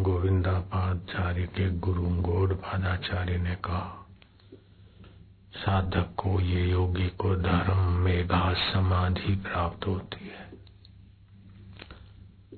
गोविंदापाचार्य 0.00 1.42
के 1.42 1.70
गुरु 1.70 2.02
गौड़पादाचार्य 2.02 3.38
ने 3.38 3.54
कहा, 3.54 4.06
साधक 5.54 6.14
को 6.16 6.40
ये 6.40 6.70
योगी 6.70 7.08
को 7.08 7.36
धर्म 7.36 7.78
मेघा 7.78 8.54
समाधि 8.54 9.36
प्राप्त 9.36 9.86
होती 9.86 10.24
है। 10.24 10.52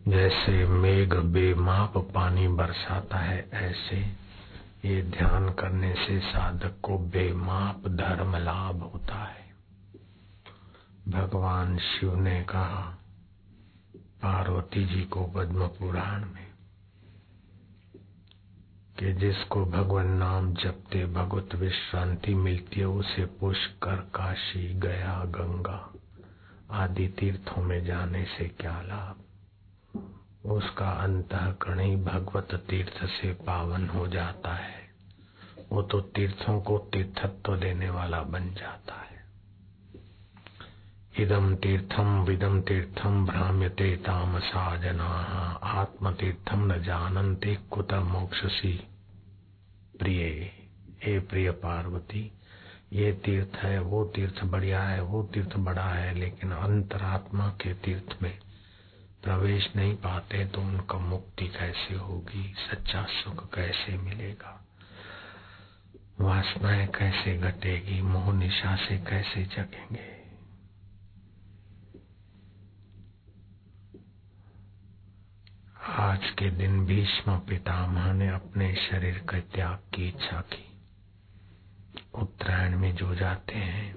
जैसे 0.08 0.66
मेघ 0.66 1.14
बेमाप 1.14 1.98
पानी 1.98 2.48
बरसाता 2.48 3.19
है, 3.19 3.51
ऐसे 3.53 4.24
ये 4.88 5.03
ध्यान 5.03 5.48
करने 5.48 5.94
से 5.94 6.21
साधक 6.21 6.80
को 6.82 6.98
बेमाप 6.98 7.88
धर्म 7.88 8.37
लाभ 8.37 8.82
होता 8.82 9.24
है। 9.24 9.44
भगवान 11.08 11.78
शिव 11.78 12.14
ने 12.16 12.42
कहा, 12.42 12.98
पार्वती 13.96 14.85
जी 14.85 15.03
को 15.03 15.24
पद्म 15.24 15.66
पुराण 15.66 16.20
में 16.20 16.53
कि 18.98 19.12
जिसको 19.12 19.64
भगवान 19.64 20.06
नाम 20.06 20.54
जपते 20.54 21.06
भगवत 21.06 21.54
विश्रांति 21.54 22.34
मिलती 22.34 22.80
है, 22.80 22.86
उसे 22.86 23.24
पुष्कर 23.24 23.96
काशी 23.96 24.74
गया 24.74 25.24
गंगा 25.24 25.92
आदि 26.70 27.08
तीर्थों 27.08 27.62
में 27.62 27.84
जाने 27.84 28.24
से 28.24 28.48
क्या 28.48 28.82
लाभ? 28.82 29.20
उसका 30.50 30.90
अंतकरण 30.90 31.80
ही 31.80 31.96
भगवत 31.96 32.54
तीर्थ 32.54 33.06
से 33.06 33.32
पावन 33.32 33.88
हो 33.88 34.06
जाता 34.06 34.54
है। 34.54 34.88
वो 35.72 35.82
तो 35.82 36.00
तीर्थों 36.00 36.60
को 36.60 36.78
तीर्थत्व 36.78 37.56
देने 37.56 37.90
वाला 37.90 38.22
बन 38.22 38.54
जाता 38.54 38.95
है। 38.95 39.13
इदम 41.18 41.54
तीर्थम 41.56 42.23
विदम 42.23 42.60
तीर्थम 42.60 43.27
भ्राम्यते 43.27 43.96
तामसा 43.96 44.77
जना 44.77 45.04
आत्म 45.62 46.12
तीर्थम 46.12 46.73
न 46.73 46.82
जानते 46.82 47.59
कुत 47.70 47.95
मोक्षसी। 47.95 48.88
प्रिय, 49.98 50.24
हे 51.02 51.18
प्रिय 51.20 51.51
पार्वती, 51.51 52.32
ये 52.92 53.12
तीर्थ 53.12 53.57
है, 53.57 53.80
वो 53.80 54.04
तीर्थ 54.04 54.45
बढ़िया 54.45 54.82
है, 54.82 55.02
वो 55.02 55.23
तीर्थ 55.23 55.57
बड़ा 55.57 55.88
है, 55.88 56.15
लेकिन 56.15 56.52
अंतरात्मा 56.52 57.48
के 57.48 57.74
तीर्थ 57.74 58.23
में 58.23 58.38
प्रवेश 59.23 59.73
नहीं 59.76 59.95
पाते 59.95 60.45
तो 60.46 60.60
उनका 60.60 60.98
मुक्ति 60.98 61.46
कैसे 61.46 61.95
होगी, 61.95 62.54
सच्चा 62.70 63.02
सुख 63.04 63.54
कैसे 63.54 63.98
मिलेगा? 63.98 64.65
वासनाएँ 66.20 66.87
कैसे 66.87 67.39
घटेगी, 67.39 68.03
मोह 68.03 68.33
निशा 68.33 68.77
से 68.77 68.98
कैसे 68.98 69.45
जगेंगे? 69.45 70.14
आज 75.89 76.31
के 76.31 76.51
दिन 76.51 76.87
भीष्म 76.87 77.39
पितामह 77.39 78.13
ने 78.13 78.29
अपने 78.29 78.75
शरीर 78.75 79.19
के 79.19 79.41
त्याग 79.41 79.79
की 79.95 80.09
इच्छा 80.09 80.41
की। 80.41 80.81
उत्तरायण 82.15 82.79
में 82.79 82.95
जो 82.95 83.15
जाते 83.15 83.55
हैं, 83.55 83.97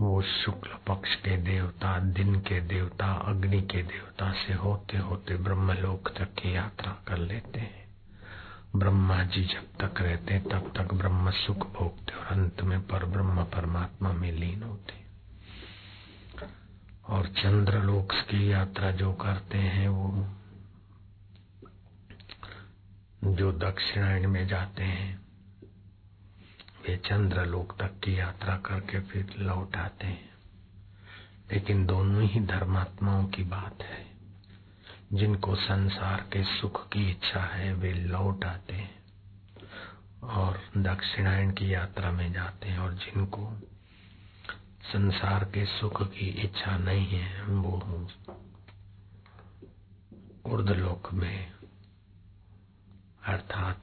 वो 0.00 0.22
शुक्ल 0.22 0.70
पक्ष 0.86 1.14
के 1.14 1.36
देवता, 1.36 1.98
दिन 1.98 2.40
के 2.40 2.60
देवता, 2.60 3.12
अग्नि 3.12 3.62
के 3.62 3.82
देवता 3.82 4.32
से 4.32 4.52
होते 4.52 4.98
होते 4.98 5.36
ब्रह्मलोक 5.36 6.08
तक 6.08 6.34
की 6.34 6.56
यात्रा 6.56 6.92
कर 7.08 7.18
लेते 7.18 7.60
हैं। 7.60 7.94
ब्रह्मा 8.76 9.22
जी 9.22 9.44
जब 9.44 9.86
तक 9.86 10.00
रहते 10.00 10.38
तब 10.38 10.72
तक 10.76 10.94
ब्रह्म 10.94 11.30
सुख 11.30 11.72
भोगते 11.72 12.12
और 12.12 12.26
अंत 12.26 12.62
में 12.62 12.80
पर 12.80 13.04
ब्रह्म 13.04 13.44
परमात्मा 13.44 14.12
में 14.12 14.32
लीन 14.32 14.62
होते 14.62 15.01
और 17.06 17.26
चंद्रलोक 17.26 18.12
की 18.12 18.52
यात्रा 18.52 18.90
जो 18.90 19.12
करते 19.12 19.58
हैं 19.58 19.88
वो 19.88 20.28
जो 23.24 23.52
दक्षिणायन 23.52 24.26
में 24.26 24.46
जाते 24.46 24.82
हैं, 24.82 25.22
वे 26.88 26.96
चंद्रलोक 26.96 27.78
तक 27.82 28.00
की 28.04 28.18
यात्रा 28.18 28.56
करके 28.56 29.00
फिर 29.00 29.34
लौट 29.38 29.76
आते 29.76 30.06
हैं। 30.06 30.30
लेकिन 31.52 31.86
दोनों 31.86 32.22
ही 32.22 32.40
धर्मात्माओं 32.40 33.26
की 33.26 33.44
बात 33.44 33.82
है। 33.82 34.06
जिनको 35.12 35.54
संसार 35.54 36.20
के 36.20 36.44
सुख 36.44 36.88
की 36.88 37.10
इच्छा 37.10 37.40
है, 37.40 37.74
वे 37.74 37.92
लौट 37.92 38.44
आते 38.44 38.74
हैं 38.74 39.02
और 40.22 40.70
दक्षिणायन 40.76 41.50
की 41.50 41.74
यात्रा 41.74 42.10
में 42.12 42.32
जाते 42.32 42.68
हैं 42.68 42.78
और 42.78 42.94
जिनको 42.94 43.71
संसार 44.82 45.44
के 45.44 45.64
सुख 45.64 46.02
की 46.02 46.28
इच्छा 46.44 46.76
नहीं 46.78 47.06
है, 47.06 47.42
वो 47.44 48.08
उर्दलोक 50.44 51.12
में, 51.12 51.52
अर्थात 53.24 53.82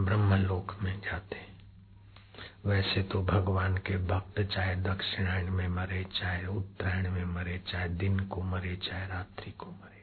ब्रह्मलोक 0.00 0.76
में 0.82 1.00
जाते 1.00 1.44
वैसे 2.66 3.02
तो 3.02 3.22
भगवान 3.22 3.76
के 3.76 3.96
भक्त 4.06 4.40
चाहे 4.40 4.74
दक्षिणायन 4.76 5.50
में 5.50 5.68
मरे, 5.68 6.02
चाहे 6.04 6.46
उत्तरायण 6.46 7.10
में 7.10 7.24
मरे, 7.24 7.58
चाहे 7.68 7.88
दिन 7.88 8.18
को 8.20 8.42
मरे, 8.42 8.76
चाहे 8.76 9.06
रात्रि 9.06 9.52
को 9.52 9.66
मरे, 9.66 10.02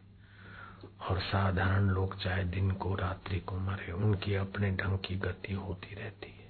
और 1.09 1.19
साधारण 1.19 1.89
लोग 1.89 2.17
चाहे 2.23 2.43
दिन 2.43 2.71
को 2.71 2.95
रात्रि 2.95 3.39
को 3.39 3.59
मरे, 3.59 3.91
उनकी 3.91 4.35
अपने 4.35 4.71
ढंग 4.71 4.97
की 4.99 5.15
गति 5.15 5.53
होती 5.53 5.95
रहती 5.95 6.31
है। 6.31 6.42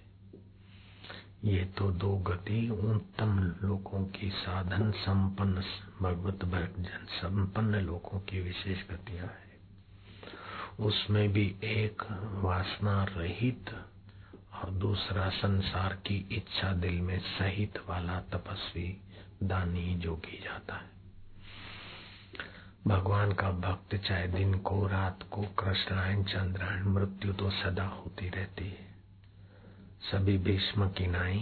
ये 1.43 1.65
तो 1.65 1.91
दो 1.91 2.17
गति 2.17 2.69
उत्तम 2.69 3.55
लोगों 3.63 4.05
की 4.05 4.29
साधन 4.29 4.91
संपन्न 4.91 5.63
भगवत 6.01 6.45
भजन 6.45 7.05
संपन्न 7.05 7.75
लोगों 7.75 8.19
की 8.19 8.41
विशेष 8.41 8.77
गतियाँ 8.89 9.27
है। 9.27 9.53
उसमें 10.79 11.33
भी 11.33 11.55
एक 11.63 12.03
वासना 12.33 13.03
रहित 13.03 13.65
और 14.53 14.71
दूसरा 14.71 15.29
संसार 15.29 15.93
की 15.93 16.27
इच्छा 16.31 16.73
दिल 16.73 17.01
में 17.01 17.19
सहित 17.19 17.73
वाला 17.89 18.19
तपस्वी 18.19 19.01
दानी 19.43 19.95
जोगी 19.95 20.43
जाता 20.43 20.75
है। 20.75 20.89
भगवान 22.87 23.31
का 23.31 23.51
भक्त 23.51 23.95
चाहे 23.95 24.27
दिन 24.27 24.59
को 24.59 24.87
रात 24.87 25.19
को 25.31 25.41
कृष्णायन 25.41 26.23
चंद्रायन 26.23 26.83
मृत्यु 26.83 27.33
तो 27.33 27.49
सदा 27.49 27.85
होती 27.85 28.29
रहती 28.29 28.67
है। 28.67 28.92
सभी 30.03 30.37
भीष्म 30.37 30.87
की 30.89 31.07
नाई 31.07 31.39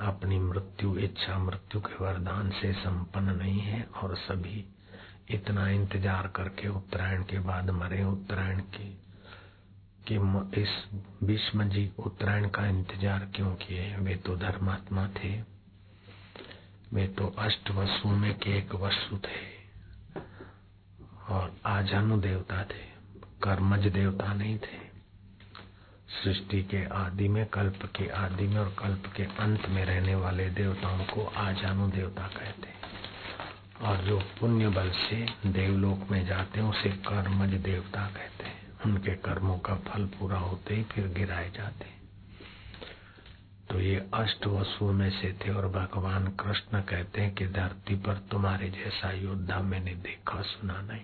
अपनी 0.00 0.38
मृत्यु, 0.38 0.96
इच्छा 0.98 1.38
मृत्यु 1.38 1.80
के 1.80 2.04
वरदान 2.04 2.50
से 2.50 2.72
संपन्न 2.72 3.36
नहीं 3.36 3.60
है 3.60 3.82
और 4.02 4.14
सभी 4.16 4.64
इतना 5.30 5.68
इंतज़ार 5.68 6.26
करके 6.26 6.68
उत्तरायण 6.68 7.22
के 7.22 7.38
बाद 7.38 7.70
मरे 7.70 8.02
उत्तरायण 8.04 8.60
के, 8.60 8.88
कि 10.06 10.14
इस 10.60 10.68
भीष्म 11.24 11.68
जी 11.68 11.90
उत्तरायण 11.98 12.48
का 12.48 12.66
इंतज़ार 12.66 13.28
क्यों 13.34 13.54
किए? 13.56 13.96
वे 13.96 14.16
तो 14.16 14.36
धर्मात्मा 14.36 15.08
थे। 15.16 15.32
वे 16.92 17.06
तो 17.08 17.26
अष्ट 17.38 17.70
वसु 17.70 18.08
में 18.08 18.34
के 18.34 18.58
एक 18.58 18.74
वसु 18.74 19.18
थे। 19.18 19.48
और 21.30 21.56
आजानु 21.66 22.20
देवता 22.20 22.62
थे, 22.64 22.84
कर्मज 23.42 23.86
देवता 23.86 24.32
नहीं 24.34 24.58
थे। 24.58 24.89
सृष्टि 26.10 26.62
के 26.62 26.84
आदि 26.84 27.28
में, 27.28 27.46
कल्प 27.46 27.92
के 27.96 28.08
आदि 28.08 28.44
में 28.44 28.58
और 28.58 28.76
कल्प 28.78 29.12
के 29.16 29.22
अंत 29.22 29.68
में 29.68 29.84
रहने 29.84 30.14
वाले 30.14 30.50
देवताओं 30.50 31.04
को 31.04 31.26
आजानु 31.26 31.90
देवता 31.90 32.28
कहते 32.28 32.68
हैं। 32.68 32.80
और 33.80 34.04
जो 34.04 34.20
पुण्य 34.40 34.68
बल 34.68 34.90
से 34.90 35.26
देवलोक 35.46 36.10
में 36.10 36.26
जाते 36.26 36.60
हैं, 36.60 36.66
उसे 36.66 36.88
कर्मज 36.88 37.48
देवता 37.48 38.06
कहते 38.06 38.44
हैं। 38.44 38.78
उनके 38.86 39.14
कर्मों 39.14 39.58
का 39.58 39.74
फल 39.74 40.06
पूरा 40.06 40.38
होते 40.38 40.74
ही 40.74 40.82
फिर 40.82 41.08
गिराए 41.08 41.50
जाते 41.50 41.84
हैं। 41.84 42.00
तो 43.70 43.80
ये 43.80 44.10
अष्ट 44.14 44.46
वसुओं 44.46 44.92
में 44.92 45.10
से 45.10 45.32
थे 45.32 45.50
और 45.50 45.68
भगवान 45.68 46.28
कृष्ण 46.28 46.80
कहते 46.80 47.20
हैं 47.20 47.34
कि 47.34 47.46
धरती 47.46 47.94
पर 47.94 48.14
तुम्हारे 48.14 48.70
जैसा 48.70 49.12
योद्धा 49.12 49.60
मैंने 49.60 49.94
देखा 49.94 50.42
सुना 50.42 50.80
नहीं। 50.80 51.02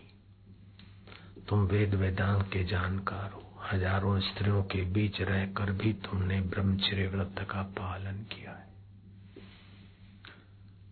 तुम 1.49 1.59
वेद 1.61 1.95
वेदांत 1.95 2.53
के 2.53 2.65
जानकार 2.65 3.31
हो। 3.31 3.46
हज़ारों 3.73 4.21
स्त्रियों 4.21 4.63
के 4.63 4.83
बीच 4.83 5.21
रहकर 5.21 5.71
भी 5.73 5.93
तुमने 5.93 6.41
ब्रह्मचर्य 6.41 7.07
व्रत 7.07 7.47
का 7.51 7.63
पालन 7.63 8.23
किया 8.33 8.51
है। 8.51 8.67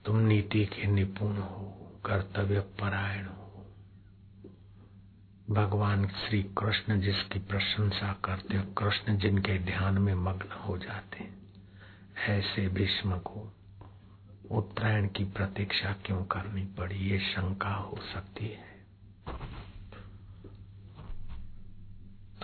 तुम 0.05 0.17
नीति 0.17 0.65
के 0.65 0.87
निपुण 0.87 1.37
हो, 1.37 1.93
कर्तव्य 2.07 2.61
परायण 2.61 3.27
हो। 3.27 3.67
भगवान 5.51 6.07
श्री 6.09 6.43
कृष्ण 6.43 7.01
जिसकी 7.01 7.39
प्रशंसा 7.39 8.13
करते 8.25 8.59
कृष्ण 8.79 9.17
जिनके 9.17 9.59
ध्यान 9.59 9.99
में 9.99 10.15
मग्न 10.15 10.53
हो 10.53 10.79
जाते 10.79 11.29
ऐसे 12.29 12.69
भीष्म 12.69 13.19
को 13.19 13.53
उत्तरायण 14.51 15.09
की 15.09 15.25
प्रतीक्षा 15.25 15.93
क्यों 16.05 16.25
करनी 16.25 16.63
पड़ी? 16.63 16.97
ये 16.97 17.19
शंका 17.19 17.75
हो 17.75 17.99
सकती 18.15 18.49
है। 18.49 18.74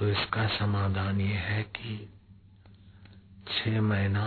तो 0.00 0.08
इसका 0.08 0.46
समाधान 0.48 1.20
ये 1.20 1.34
है 1.36 1.62
कि 1.62 2.08
छह 3.48 3.80
महीना 3.80 4.22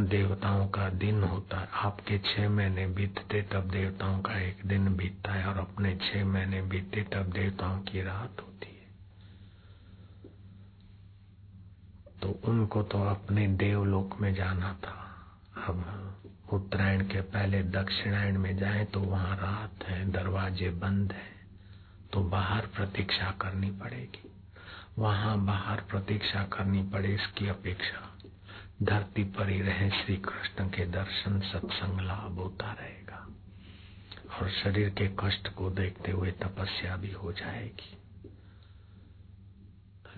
देवताओं 0.00 0.66
का 0.68 0.88
दिन 0.88 1.22
होता 1.22 1.58
है। 1.60 1.68
आपके 1.72 2.18
छह 2.18 2.48
महीने 2.48 2.86
बीतते 2.86 3.42
तब 3.42 3.68
देवताओं 3.70 4.22
का 4.22 4.38
एक 4.38 4.64
दिन 4.66 4.96
बीतता 4.96 5.32
है 5.32 5.46
और 5.46 5.58
अपने 5.58 5.94
छह 5.96 6.24
महीने 6.24 6.62
बीतते 6.62 7.02
तब 7.02 7.32
देवताओं 7.32 7.80
की 7.80 8.02
रात 8.02 8.40
होती 8.40 8.66
है। 8.66 8.88
तो 12.22 12.40
उनको 12.44 12.82
तो 12.82 13.02
अपने 13.02 13.46
देवलोक 13.48 14.20
में 14.20 14.34
जाना 14.34 14.72
था। 14.72 14.96
अब 15.68 15.84
उत्तरायण 16.52 17.06
के 17.08 17.20
पहले 17.20 17.62
दक्षिणायण 17.62 18.38
में 18.38 18.56
जाए 18.56 18.84
तो 18.84 19.00
वहाँ 19.00 19.36
रात 19.36 19.84
है, 19.84 20.10
दरवाजे 20.10 20.70
बंद 20.70 21.12
है। 21.12 21.33
तो 22.14 22.20
बाहर 22.20 22.66
प्रतीक्षा 22.66 23.30
करनी 23.30 23.70
पड़ेगी। 23.70 24.32
वहाँ 24.98 25.44
बाहर 25.44 25.80
प्रतीक्षा 25.80 26.44
करनी 26.44 26.82
पड़े 26.82 27.14
इसकी 27.14 27.48
अपेक्षा। 27.48 28.18
धरती 28.82 29.24
पर 29.24 29.48
ही 29.48 29.60
रहे 29.60 29.90
श्री 29.90 30.16
कृष्ण 30.16 30.68
के 30.68 30.86
दर्शन 30.86 31.40
सत्संग 31.40 32.00
लाभ 32.00 32.34
होता 32.38 32.72
रहेगा। 32.72 33.28
और 34.40 34.50
शरीर 34.50 34.90
के 34.90 35.08
कष्ट 35.08 35.48
को 35.48 35.70
देखते 35.70 36.12
हुए 36.12 36.30
तपस्या 36.30 36.96
भी 36.96 37.12
हो 37.12 37.32
जाएगी। 37.32 37.98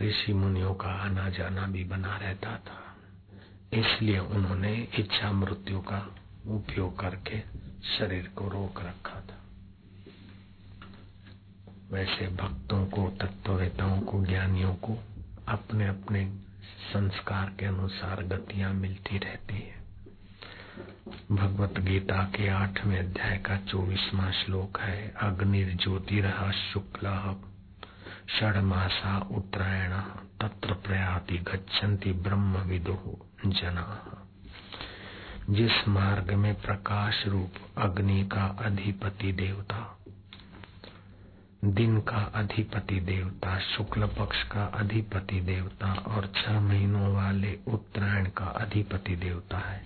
ऋषि 0.00 0.32
मुनियों 0.32 0.74
का 0.74 0.88
आना 0.88 1.30
जाना 1.30 1.66
भी 1.66 1.84
बना 1.84 2.16
रहता 2.16 2.56
था। 2.56 2.96
इसलिए 3.72 4.18
उन्होंने 4.18 4.88
इच्छा 4.98 5.32
मृत्यु 5.32 5.80
का 5.80 6.14
उपयोग 6.46 6.98
करके 6.98 7.40
शरीर 7.98 8.32
को 8.36 8.48
रोक 8.48 8.80
रखा। 8.80 9.15
वैसे 11.90 12.26
भक्तों 12.28 12.86
को, 12.86 13.10
तत्ववेताओं 13.10 14.00
को, 14.00 14.24
ज्ञानियों 14.24 14.74
को 14.74 15.04
अपने 15.48 15.86
अपने 15.86 16.32
संस्कार 16.92 17.52
के 17.58 17.66
अनुसार 17.66 18.22
गतियाँ 18.22 18.72
मिलती 18.72 19.18
रहती 19.18 19.54
है। 19.54 19.76
भगवत 21.32 21.78
गीता 21.78 22.22
के 22.22 22.48
आठवें 22.48 22.98
अध्याय 22.98 23.38
का 23.38 23.56
चौबीसवा 23.56 24.30
श्लोक 24.30 24.80
है 24.80 25.14
अग्निर्ज्योतिरः 25.22 26.50
शुक्ल 26.50 27.36
षड 28.38 28.56
मासा 28.56 29.18
उत्तरायण, 29.18 29.92
तत्र 30.40 30.72
प्रयाति 30.72 31.38
गच्छन्ति 31.38 32.12
ब्रह्म 32.12 32.58
विदु 32.58 33.26
जना। 33.46 34.18
जिस 35.50 35.88
मार्ग 35.88 36.30
में 36.30 36.54
प्रकाश 36.54 37.26
रूप 37.26 37.52
अग्नि 37.78 38.28
का 38.32 38.44
अधिपति 38.44 39.32
देवता 39.32 39.95
दिन 41.66 42.00
का 42.00 42.18
अधिपति 42.34 43.00
देवता, 43.00 43.58
शुक्ल 43.58 44.06
पक्ष 44.06 44.42
का 44.42 44.64
अधिपति 44.74 45.40
देवता 45.40 45.92
और 45.92 46.26
छह 46.36 46.60
महीनों 46.60 47.14
वाले 47.14 47.58
उत्तरायण 47.68 48.26
का 48.26 48.44
अधिपति 48.44 49.16
देवता 49.16 49.58
है। 49.58 49.80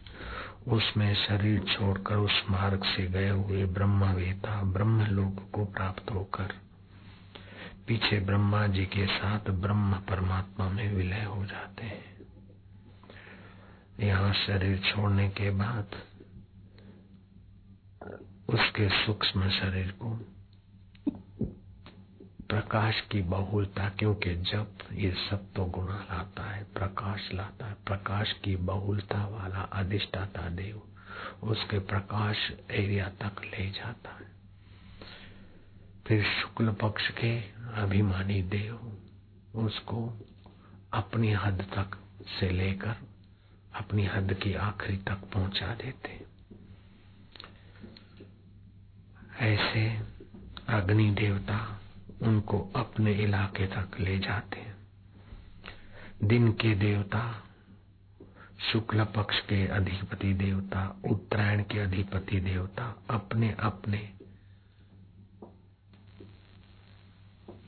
उसमें 0.69 1.15
शरीर 1.15 1.61
छोड़कर 1.61 2.17
उस 2.17 2.43
मार्ग 2.51 2.85
से 2.85 3.07
गए 3.07 3.29
हुए 3.29 3.65
ब्रह्मवेता 3.65 4.63
ब्रह्म 4.63 5.07
लोक 5.07 5.51
को 5.53 5.65
प्राप्त 5.65 6.11
होकर 6.11 6.55
पीछे 7.87 8.21
ब्रह्मा 8.21 8.67
जी 8.67 8.85
के 8.87 9.07
साथ 9.07 9.51
ब्रह्म 9.51 9.95
परमात्मा 10.11 10.69
में 10.69 10.93
विलय 10.95 11.25
हो 11.25 11.45
जाते 11.45 11.87
हैं। 11.87 12.19
यहाँ 14.01 14.33
शरीर 14.33 14.79
छोड़ने 14.79 15.29
के 15.29 15.51
बाद 15.51 15.97
उसके 18.49 18.89
सूक्ष्म 19.07 19.51
शरीर 19.51 19.91
को 19.91 20.19
प्रकाश 22.51 23.01
की 23.01 23.23
बहुलता 23.23 23.89
क्योंकि 23.89 24.35
जब 24.35 24.79
ये 24.93 25.11
सब 25.31 25.53
तो 25.57 25.65
गुणा 25.65 25.99
लाता 26.11 26.51
है, 26.51 26.65
प्रकाश 26.65 27.31
लाता 27.33 27.67
है। 27.67 27.75
प्रकाश 27.75 28.33
की 28.33 28.57
बहुलता 28.57 29.27
वाला 29.27 29.59
अधिष्ठाता 29.59 30.49
देव, 30.49 30.83
उसके 31.43 31.79
प्रकाश 31.79 32.37
एरिया 32.71 33.09
तक 33.09 33.41
ले 33.45 33.71
जाता 33.71 34.11
है। 34.11 34.31
फिर 36.07 36.25
शुक्ल 36.25 36.73
पक्ष 36.73 37.11
के 37.11 37.41
अभिमानी 37.81 38.43
देव, 38.43 38.99
उसको 39.55 40.19
अपनी 40.93 41.33
हद 41.33 41.63
तक 41.63 41.99
से 42.41 42.51
लेकर, 42.51 42.97
अपनी 43.75 44.07
हद 44.07 44.35
की 44.35 44.55
आखिरी 44.55 44.97
तक 44.97 45.31
पहुँचा 45.35 45.75
देते 45.75 46.25
ऐसे 49.41 50.01
अग्नि 50.69 51.11
देवता 51.11 51.80
उनको 52.23 52.59
अपने 52.77 53.13
इलाके 53.15 53.67
तक 53.67 54.01
ले 54.01 54.19
जाते 54.19 54.61
हैं। 54.61 54.77
दिन 56.25 56.53
के 56.53 56.75
देवता, 56.75 57.45
शुक्ल 58.73 59.05
पक्ष 59.05 59.41
के 59.41 59.67
अधिपति 59.67 60.33
देवता, 60.35 61.01
उत्तरायण 61.11 61.63
के 61.63 61.79
अधिपति 61.79 62.41
देवता, 62.41 62.97
अपने 63.11 63.57
अपने 63.61 64.11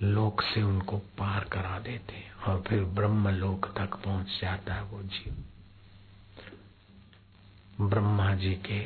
लोक 0.02 0.43
से 0.43 0.62
उनको 0.62 0.98
पार 0.98 1.44
करा 1.44 1.78
देते 1.78 2.12
हैं 2.14 2.32
और 2.32 2.62
फिर 2.62 2.84
ब्रह्म 2.84 3.28
लोक 3.28 3.66
तक 3.78 3.94
पहुँच 3.94 4.26
जाता 4.43 4.75
है 4.75 4.82
वो 4.82 5.02
जीव। 5.02 5.44
ब्रह्मा 7.88 8.34
जी 8.34 8.55
के 8.55 8.81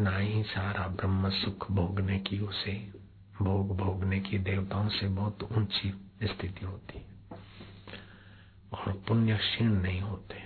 ना 0.00 0.16
ही 0.16 0.42
सारा 0.42 0.88
ब्रह्म 0.88 1.30
सुख 1.30 1.70
भोगने 1.72 2.18
की 2.18 2.38
उसे 2.38 3.03
भोग 3.42 3.76
भोगने 3.76 4.20
की 4.20 4.38
देवताओं 4.38 4.88
से 4.88 5.08
बहुत 5.08 5.42
ऊँची 5.52 5.90
स्थिति 6.22 6.66
होती 6.66 6.98
है। 6.98 7.38
और 8.72 8.92
पुण्य 9.08 9.36
क्षीण 9.36 9.72
नहीं 9.72 10.00
होते 10.00 10.42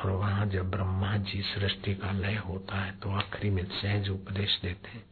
और 0.00 0.10
वहाँ 0.10 0.46
जब 0.46 0.70
ब्रह्मा 0.70 1.16
जी 1.16 1.42
सृष्टि 1.42 1.94
का 1.94 2.12
लय 2.12 2.36
होता 2.36 2.80
है 2.84 2.92
तो 2.92 3.10
आखिरी 3.10 3.50
में 3.50 3.64
सहज 3.64 4.08
उपदेश 4.08 4.58
देते 4.62 4.88
हैं। 4.88 5.04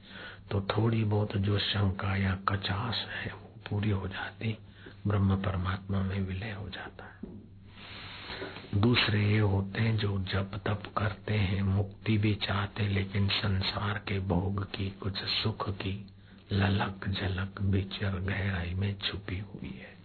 तो 0.51 0.61
थोड़ी 0.61 1.05
बहुत 1.05 1.37
जो 1.37 1.59
शंका 1.59 2.17
या 2.17 2.35
कचास 2.49 3.07
है, 3.11 3.33
वो 3.33 3.61
पूरी 3.71 3.91
हो 3.91 4.09
जाती, 4.09 4.59
ब्रह्म 5.07 5.37
परमात्मा 5.37 6.03
में 6.03 6.21
विलय 6.21 6.53
हो 6.53 6.69
जाता 6.69 7.05
है। 7.05 8.81
दूसरे 8.81 9.21
ये 9.25 9.39
होते 9.39 9.81
हैं, 9.81 9.97
जो 9.97 10.19
जब 10.19 10.57
तप 10.57 10.83
करते 10.99 11.35
हैं, 11.35 11.63
मुक्ति 11.63 12.19
भी 12.19 12.35
चाहते, 12.35 12.89
लेकिन 12.89 13.29
संसार 13.29 13.99
के 13.99 14.19
भोग 14.19 14.65
की, 14.65 14.91
कुछ 14.91 15.17
सुख 15.17 15.69
की 15.71 16.07
ललक 16.53 17.09
झलक 17.09 17.61
बिचर 17.61 18.21
गहराई 18.21 18.75
में 18.75 18.99
छुपी 18.99 19.39
हुई 19.39 19.69
है। 19.69 19.97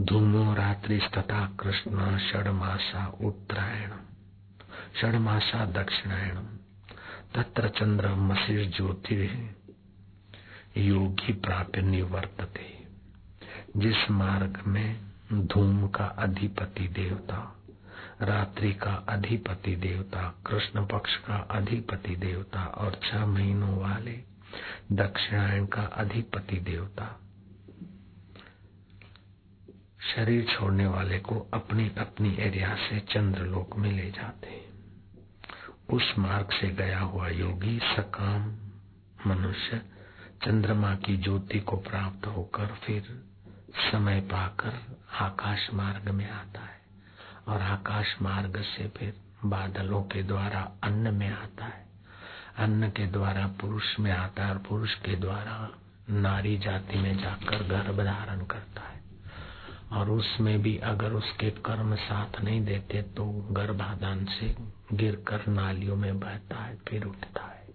धूमो 0.00 0.54
रात्रि 0.54 0.98
तथा 0.98 1.56
कृष्ण 1.60 2.18
षडमासा 2.18 3.06
उत्तरायण, 3.24 3.90
षडमासा 5.00 5.64
दक्षिणायण, 5.64 6.36
तत्र 7.34 7.68
चंद्र 7.68 8.08
मशीर 8.08 8.70
ज्योतिर 8.70 9.54
योगी 10.76 11.32
प्राप्य 11.32 11.82
निवर्तते, 11.82 12.86
जिस 13.76 14.10
मार्ग 14.10 14.62
में 14.66 15.00
धूम 15.32 15.88
का 15.88 16.04
अधिपति 16.04 16.88
देवता, 16.88 17.56
रात्रि 18.20 18.72
का 18.72 18.92
अधिपति 19.08 19.76
देवता, 19.76 20.34
कृष्ण 20.46 20.86
पक्ष 20.86 21.16
का 21.16 21.36
अधिपति 21.36 22.16
देवता 22.16 22.64
और 22.64 23.00
छह 23.04 23.26
महीनों 23.26 23.78
वाले 23.78 24.37
दक्षिणायन 24.92 25.66
का 25.66 25.82
अधिपति 25.82 26.56
देवता। 26.56 27.20
शरीर 30.14 30.44
छोड़ने 30.44 30.86
वाले 30.86 31.18
को 31.18 31.50
अपनी 31.54 31.90
अपनी 31.98 32.36
एरिया 32.36 32.74
से 32.74 33.00
चंद्रलोक 33.00 33.76
में 33.76 33.92
ले 33.92 34.10
जाते 34.10 34.68
उस 35.90 36.14
मार्ग 36.18 36.48
से 36.50 36.68
गया 36.68 37.00
हुआ 37.00 37.28
योगी 37.28 37.78
सकाम 37.78 38.56
मनुष्य 39.26 39.82
चंद्रमा 40.44 40.94
की 40.94 41.16
ज्योति 41.16 41.60
को 41.60 41.76
प्राप्त 41.76 42.26
होकर 42.26 42.66
फिर 42.66 43.02
समय 43.92 44.20
पाकर 44.20 44.98
आकाश 45.20 45.68
मार्ग 45.74 46.08
में 46.08 46.30
आता 46.30 46.60
है 46.60 46.80
और 47.48 47.62
आकाश 47.62 48.16
मार्ग 48.22 48.62
से 48.62 48.88
फिर 48.88 49.20
बादलों 49.44 50.02
के 50.02 50.22
द्वारा 50.22 50.72
अन्न 50.82 51.14
में 51.14 51.30
आता 51.30 51.64
है। 51.64 51.87
अन्न 52.58 52.88
के 52.88 53.06
द्वारा, 53.06 53.46
पुरुष 53.46 53.98
में 54.00 54.12
आता 54.12 54.44
है 54.44 54.50
और 54.50 54.58
पुरुष 54.58 54.94
के 54.94 55.16
द्वारा 55.16 55.78
नारी 56.10 56.58
जाति 56.58 56.98
में 56.98 57.18
जाकर 57.18 57.62
गर्भ 57.62 58.04
धारण 58.04 58.44
करता 58.44 58.80
है। 58.80 59.00
और 59.92 60.10
उसमें 60.10 60.62
भी 60.62 60.78
अगर 60.78 61.12
उसके 61.12 61.50
कर्म 61.50 61.94
साथ 61.94 62.40
नहीं 62.40 62.64
देते 62.64 63.02
तो 63.02 63.24
गर्भाधान 63.26 64.24
से 64.24 64.56
गिरकर 64.92 65.46
नालियों 65.46 65.96
में 65.96 66.20
बहता 66.20 66.56
है, 66.56 66.76
फिर 66.88 67.04
उठता 67.04 67.44
है। 67.44 67.68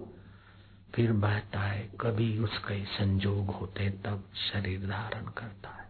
फिर 0.95 1.11
बहता 1.11 1.59
है, 1.59 1.89
कभी 2.01 2.37
उसके 2.37 2.85
संजोग 2.85 3.49
होते 3.49 3.89
तब 3.89 4.23
शरीर 4.53 4.79
धारण 4.79 5.25
करता 5.25 5.69
है। 5.69 5.89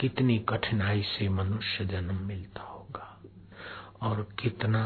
कितनी 0.00 0.38
कठिनाई 0.38 1.02
से 1.02 1.28
मनुष्य 1.28 1.84
जन्म 1.84 2.14
मिलता 2.14 2.62
होगा। 2.62 3.20
और 4.02 4.28
कितना 4.42 4.84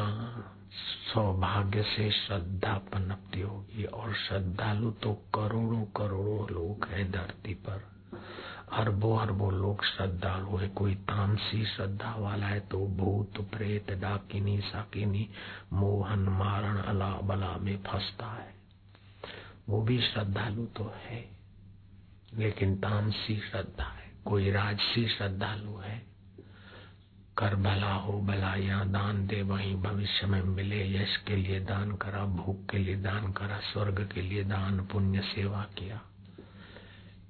सौभाग्य 1.14 1.82
से 1.82 2.10
श्रद्धा 2.10 2.74
पनपती 2.74 3.40
होगी 3.40 3.84
और 3.84 4.14
श्रद्धालु 4.14 4.90
तो 4.90 5.12
करोड़ों 5.12 5.84
करोड़ों 5.84 6.48
लोग 6.50 6.86
हैं 6.88 7.10
धरती 7.10 7.54
पर। 7.54 7.98
अरबों 8.72 9.18
अरबों 9.18 9.52
लोग 9.52 9.84
श्रद्धालु 9.84 10.56
है। 10.56 10.68
कोई 10.68 10.94
तामसी 10.94 11.64
श्रद्धा 11.66 12.14
वाला 12.14 12.46
है 12.46 12.60
तो 12.60 12.86
भूत, 12.86 13.40
प्रेत, 13.40 13.90
डाकिनी 13.90 14.60
साकिनी 14.60 15.28
मोहन, 15.72 16.18
मारण 16.18 16.78
अला 16.78 17.12
बला 17.14 17.56
में 17.56 17.82
फंसता 17.82 18.26
है। 18.26 18.54
वो 19.68 19.82
भी 19.82 20.00
श्रद्धालु 20.00 20.66
तो 20.66 20.94
है, 20.96 21.28
लेकिन 22.34 22.76
तामसी 22.76 23.40
श्रद्धा 23.40 23.84
है। 23.84 24.10
कोई 24.26 24.50
राजसी 24.50 25.08
श्रद्धालु 25.08 25.76
है 25.76 26.07
कर 27.38 27.54
भला 27.54 27.92
हो 27.92 28.20
भला 28.20 28.54
या 28.54 28.84
दान 28.84 29.26
दे, 29.26 29.42
वही 29.42 29.74
भविष्य 29.74 30.26
में 30.26 30.42
मिले। 30.42 31.02
यश 31.02 31.16
के 31.16 31.36
लिए 31.36 31.60
दान 31.60 31.96
करा 31.96 32.24
भूख 32.24 32.70
के 32.70 32.78
लिए 32.78 32.96
दान 32.96 33.32
करा, 33.32 33.58
स्वर्ग 33.58 34.08
के 34.14 34.22
लिए 34.22 34.44
दान, 34.44 34.86
पुण्य 34.86 35.20
सेवा 35.20 35.66
किया। 35.78 36.00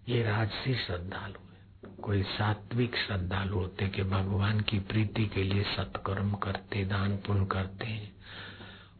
ये 0.09 0.23
राजसी 0.23 0.75
श्रद्धालु 0.75 1.35
है। 1.35 1.97
कोई 2.03 2.23
सात्विक 2.23 2.97
श्रद्धालु 2.97 3.55
होते 3.55 3.89
कि 3.89 4.03
भगवान 4.03 4.61
की 4.61 4.81
प्रीति 4.81 5.27
के 5.27 5.43
लिए 5.43 5.63
सत्कर्म 5.63 6.33
करते, 6.33 6.85
दान 6.85 7.17
पुण्य 7.17 7.47
करते 7.47 7.87
हैं। 7.87 8.13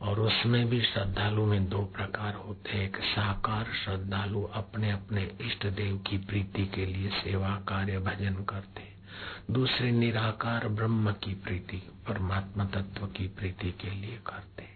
और 0.01 0.21
उसमें 0.21 0.69
भी 0.69 0.81
श्रद्धालु 0.81 1.47
में 1.47 1.69
दो 1.69 1.83
प्रकार 1.83 2.35
होते 2.35 2.71
हैं। 2.71 2.85
एक 2.85 2.97
साकार 2.97 3.65
श्रद्धालु 3.65 4.43
अपने 4.43 4.91
अपने 4.91 5.31
इष्ट 5.41 5.67
देव 5.67 5.99
की 5.99 6.19
प्रीति 6.19 6.67
के 6.67 6.87
लिए 6.87 7.09
सेवा, 7.09 7.57
कार्य, 7.69 7.99
भजन 7.99 8.35
करते 8.35 8.98
दूसरे 9.51 9.91
निराकार 9.91 10.69
ब्रह्म 10.69 11.13
की 11.13 11.35
प्रीति 11.35 11.83
परमात्मा 12.09 12.65
तत्व 12.65 13.07
की 13.07 13.29
प्रीति 13.29 13.73
के 13.73 13.91
लिए 13.91 14.19
करते 14.27 14.67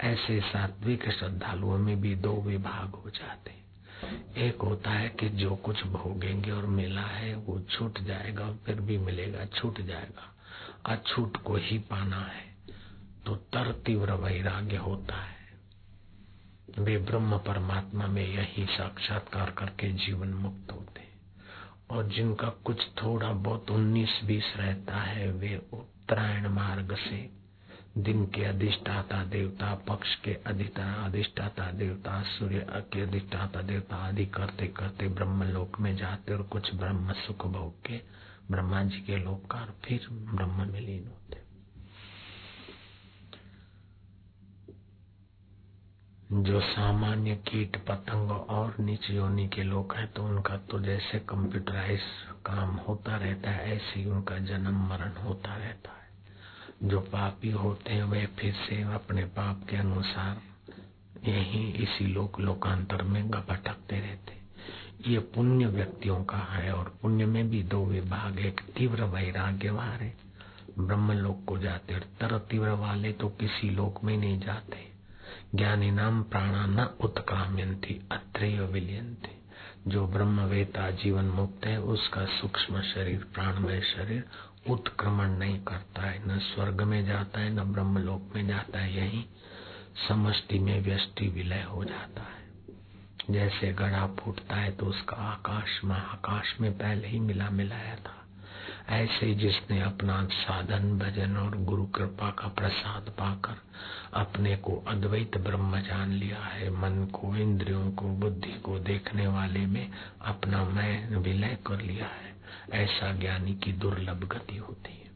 ऐसे 0.00 0.40
सात्विक 0.40 1.10
श्रद्धालुओं 1.10 1.78
में 1.78 2.00
भी 2.00 2.14
दो 2.16 2.32
विभाग 2.42 2.94
हो 2.94 3.10
जाते 3.10 3.56
एक 4.36 4.62
होता 4.62 4.90
है 4.90 5.08
कि 5.08 5.28
जो 5.28 5.54
कुछ 5.56 5.82
भोगेंगे 5.86 6.50
और 6.50 6.66
मिला 6.66 7.00
है, 7.00 7.34
वो 7.34 7.58
छूट 7.60 7.98
जाएगा 8.00 8.52
फिर 8.66 8.80
भी 8.80 8.98
मिलेगा, 8.98 9.44
छूट 9.44 9.80
जाएगा। 9.80 10.34
अछूट 10.86 11.36
को 11.36 11.56
ही 11.56 11.78
पाना 11.78 12.20
है 12.20 12.46
तो 13.26 13.36
तर 13.36 13.72
तीव्र 13.86 14.12
वैराग्य 14.12 14.76
होता 14.76 15.16
है। 15.16 15.36
वे 16.78 16.96
ब्रह्म 16.98 17.38
परमात्मा 17.38 18.06
में 18.06 18.26
यही 18.26 18.66
साक्षात्कार 18.66 19.50
करके 19.50 19.92
जीवन 19.92 20.28
मुक्त 20.34 20.72
होते 20.72 21.07
और 21.90 22.08
जिनका 22.08 22.48
कुछ 22.64 22.86
थोड़ा 23.02 23.32
बहुत 23.32 23.70
उन्नीस 23.70 24.20
बीस 24.24 24.52
रहता 24.56 24.96
है, 24.96 25.32
वे 25.32 25.56
उत्तरायण 25.72 26.48
मार्ग 26.48 26.96
से 26.96 27.38
दिन 27.98 28.24
के 28.26 28.44
अधिष्ठाता 28.44 29.24
देवता, 29.24 29.74
पक्ष 29.74 30.14
के 30.14 30.34
अधिता, 30.46 30.92
अधिष्ठाता 31.04 31.70
देवता, 31.72 32.22
सूर्य 32.22 32.66
के 32.92 33.00
अधिष्ठाता 33.00 33.62
देवता 33.62 33.96
आदि 33.96 34.26
करते 34.26 34.66
करते 34.66 35.08
ब्रह्म 35.08 35.44
लोक 35.44 35.80
में 35.80 35.96
जाते 35.96 36.34
और 36.34 36.42
कुछ 36.42 36.74
ब्रह्म 36.74 37.12
सुख 37.12 37.46
भोग 37.46 37.72
के 37.86 38.00
ब्रह्मा 38.50 38.82
जी 38.82 39.00
के 39.00 39.16
लोक 39.16 39.46
का 39.50 39.66
फिर 39.84 40.06
ब्रह्म 40.10 40.72
में 40.72 40.80
लीन 40.80 41.06
होते। 41.06 41.47
जो 46.30 46.60
सामान्य 46.60 47.34
कीट 47.48 47.76
पतंग 47.86 48.30
और 48.30 48.74
नीच 48.80 49.08
योनि 49.10 49.46
के 49.48 49.62
लोग 49.62 49.94
हैं 49.96 50.06
तो 50.12 50.22
उनका 50.22 50.56
तो 50.70 50.78
जैसे 50.78 51.18
कंप्यूटराइज 51.18 52.00
काम 52.46 52.74
होता 52.78 53.16
रहता 53.16 53.50
है, 53.50 53.76
ऐसे 53.76 54.00
ही 54.00 54.04
उनका 54.06 54.38
जन्म 54.38 54.82
मरण 54.88 55.12
होता 55.16 55.54
रहता 55.56 55.90
है। 55.90 56.88
जो 56.88 57.00
पापी 57.02 57.50
होते 57.50 57.92
हैं 57.92 58.04
वे 58.04 58.24
फिर 58.38 58.52
से 58.58 58.82
अपने 58.94 59.24
पाप 59.36 59.64
के 59.70 59.76
अनुसार 59.76 60.40
यही 61.28 61.64
इसी 61.84 62.06
लोक, 62.06 62.40
लोकांतर 62.40 63.02
में 63.02 63.30
भटकते 63.30 64.00
रहते 64.00 64.36
ये 65.06 65.18
पुण्य 65.34 65.66
व्यक्तियों 65.66 66.22
का 66.24 66.38
है, 66.52 66.72
और 66.72 66.94
पुण्य 67.02 67.26
में 67.26 67.48
भी 67.50 67.62
दो 67.62 67.84
विभाग, 67.86 68.38
एक 68.38 68.60
तीव्र 68.76 69.04
वैराग्य 69.06 69.70
वाले 69.70 70.12
ब्रह्म 70.78 71.12
लोक 71.12 71.44
को 71.44 71.58
जाते 71.58 71.94
और 71.94 72.04
तर 72.20 72.38
तीव्र 72.50 72.70
वाले 72.76 73.12
तो 73.12 73.28
किसी 73.40 73.70
लोक 73.70 74.04
में 74.04 74.16
नहीं 74.16 74.38
जाते। 74.40 74.86
ज्ञानी 75.54 75.90
नाम 75.90 76.22
प्राणा 76.22 76.66
न 76.66 76.80
उत्क्राम्यंती 77.00 78.08
अत्रेय 78.12 78.60
विलियंती 78.60 79.38
जो 79.90 80.06
ब्रह्म 80.06 80.40
वेता 80.40 80.90
जीवन 80.90 81.24
मुक्त 81.24 81.66
है, 81.66 81.80
उसका 81.80 82.24
सूक्ष्म 82.24 82.80
शरीर, 82.80 83.26
प्राणमय 83.34 83.80
शरीर 83.80 84.24
उत्क्रमण 84.70 85.28
नहीं 85.28 85.60
करता 85.60 86.02
है। 86.02 86.28
न 86.28 86.38
स्वर्ग 86.38 86.82
में 86.82 87.06
जाता 87.06 87.40
है, 87.40 87.50
न 87.50 87.72
ब्रह्म 87.72 87.98
लोक 87.98 88.36
में 88.36 88.46
जाता 88.46 88.78
है। 88.78 88.96
यही 88.96 89.26
समष्टि 90.08 90.58
में 90.58 90.82
व्यष्टि 90.82 91.28
विलय 91.28 91.62
हो 91.62 91.84
जाता 91.84 92.22
है। 92.22 92.38
जैसे 93.30 93.72
गड़ा 93.72 94.06
फूटता 94.06 94.56
है 94.56 94.70
तो 94.70 94.86
उसका 94.86 95.16
आकाश 95.16 95.80
महाकाश 95.84 96.60
में 96.60 96.78
पहले 96.78 97.08
ही 97.08 97.20
मिला 97.20 97.50
मिलाया 97.50 97.96
था। 97.96 98.17
ऐसे 98.88 99.34
जिसने 99.34 99.80
अपना 99.82 100.24
साधन, 100.24 100.98
भजन 100.98 101.36
और 101.36 101.56
गुरु 101.56 101.86
कृपा 101.86 102.30
का 102.30 102.48
प्रसाद 102.48 103.02
पाकर 103.02 103.56
अपने 104.14 104.56
को 104.56 104.84
अद्वैत 104.88 105.38
ब्रह्म 105.38 105.80
जान 105.80 106.10
लिया 106.10 106.38
है, 106.38 106.70
मन 106.70 107.04
को, 107.04 107.36
इंद्रियों 107.36 107.90
को, 107.90 108.04
बुद्धि 108.04 108.52
को 108.52 108.78
देखने 108.78 109.26
वाले 109.26 109.66
में 109.66 109.90
अपना 110.22 110.64
मैं 110.64 111.16
विलय 111.16 111.58
कर 111.66 111.80
लिया 111.80 112.06
है, 112.06 112.34
ऐसा 112.72 113.12
ज्ञानी 113.12 113.54
की 113.54 113.72
दुर्लभ 113.72 114.24
गति 114.24 114.56
होती 114.56 114.92
है। 114.92 115.10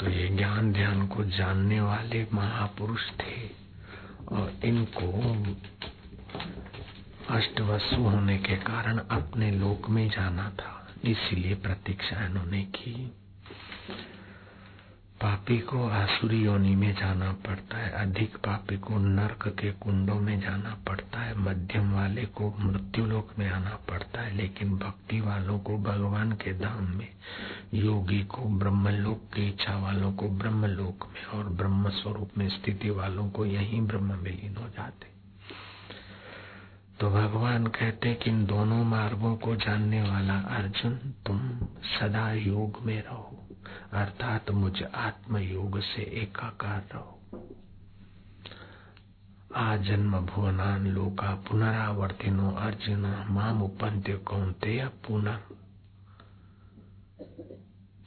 तो 0.00 0.10
ये 0.10 0.28
ज्ञान, 0.28 0.72
ध्यान 0.72 1.06
को 1.06 1.24
जानने 1.24 1.80
वाले 1.80 2.26
महापुरुष 2.34 3.10
थे 3.10 3.50
और 4.28 4.52
इनको 4.64 5.32
अष्टवसु 7.34 7.96
होने 7.96 8.38
के 8.38 8.56
कारण 8.56 8.98
अपने 8.98 9.50
लोक 9.50 9.90
में 9.90 10.08
जाना 10.08 10.50
था। 10.50 10.76
इसलिए 11.04 11.54
प्रतीक्षा 11.54 12.24
इन्होंने 12.24 12.62
की। 12.62 13.12
पापी 15.20 15.58
को 15.58 15.88
आसुरी 15.88 16.44
योनि 16.44 16.76
में 16.76 16.94
जाना 16.94 17.32
पड़ता 17.32 17.78
है, 17.78 17.90
अधिक 17.90 18.36
पापी 18.36 18.78
को 18.78 18.98
नरक 18.98 19.48
के 19.48 19.72
कुंडों 19.72 20.14
में 20.14 20.40
जाना 20.40 20.78
पड़ता 20.88 21.20
है, 21.20 21.38
मध्यम 21.38 21.92
वाले 21.92 22.24
को 22.24 22.54
मृत्यु 22.58 23.06
लोक 23.06 23.30
में 23.38 23.50
आना 23.50 23.70
पड़ता 23.70 24.20
है, 24.20 24.36
लेकिन 24.36 24.78
भक्ति 24.78 25.20
वालों 25.20 25.58
को 25.58 25.78
भगवान 25.78 26.32
के 26.32 26.52
धाम 26.52 26.96
में, 26.96 27.08
योगी 27.74 28.24
को 28.24 28.42
ब्रह्मलोक 28.42 29.18
की 29.34 29.48
इच्छा 29.48 29.78
वालों 29.78 30.12
को 30.12 30.28
ब्रह्मलोक 30.28 31.08
में, 31.12 31.24
और 31.24 31.44
ब्रह्म 31.44 31.90
स्वरूप 31.90 32.30
में 32.38 32.48
स्थिति 32.48 32.90
वालों 32.90 33.30
को 33.30 33.46
यही 33.46 33.80
ब्रह्म 33.80 34.12
विलीन 34.12 34.56
हो 34.56 34.68
जाते। 34.68 35.09
तो 37.00 37.10
भगवान 37.10 37.66
कहते 37.66 38.14
कि 38.14 38.30
इन 38.30 38.46
दोनों 38.46 38.84
मार्गों 38.84 39.36
को 39.36 39.56
जानने 39.56 40.02
वाला 40.02 40.34
अर्जुन, 40.34 40.94
तुम 41.26 41.38
सदा 41.82 42.32
योग 42.32 42.80
में 42.82 43.02
रहो, 43.02 43.48
अर्थात 43.92 44.50
मुझ 44.50 44.82
आत्म 44.82 45.38
योग 45.38 45.80
से 45.80 46.02
एकाकार 46.02 46.82
रहो। 46.94 47.16
आ 49.56 49.76
जन्म 49.76 50.18
भुवनान 50.26 50.86
लोका 50.86 51.34
पुनरावर्तिनो 51.34 52.50
अर्जुन, 52.50 53.26
माम 53.30 53.62
उपंत्य 53.62 54.12
कौनते 54.12 54.86
पुनः 54.86 55.38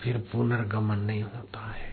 फिर 0.01 0.17
पुनर्गमन 0.31 0.99
नहीं 0.99 1.23
होता 1.23 1.71
है। 1.71 1.92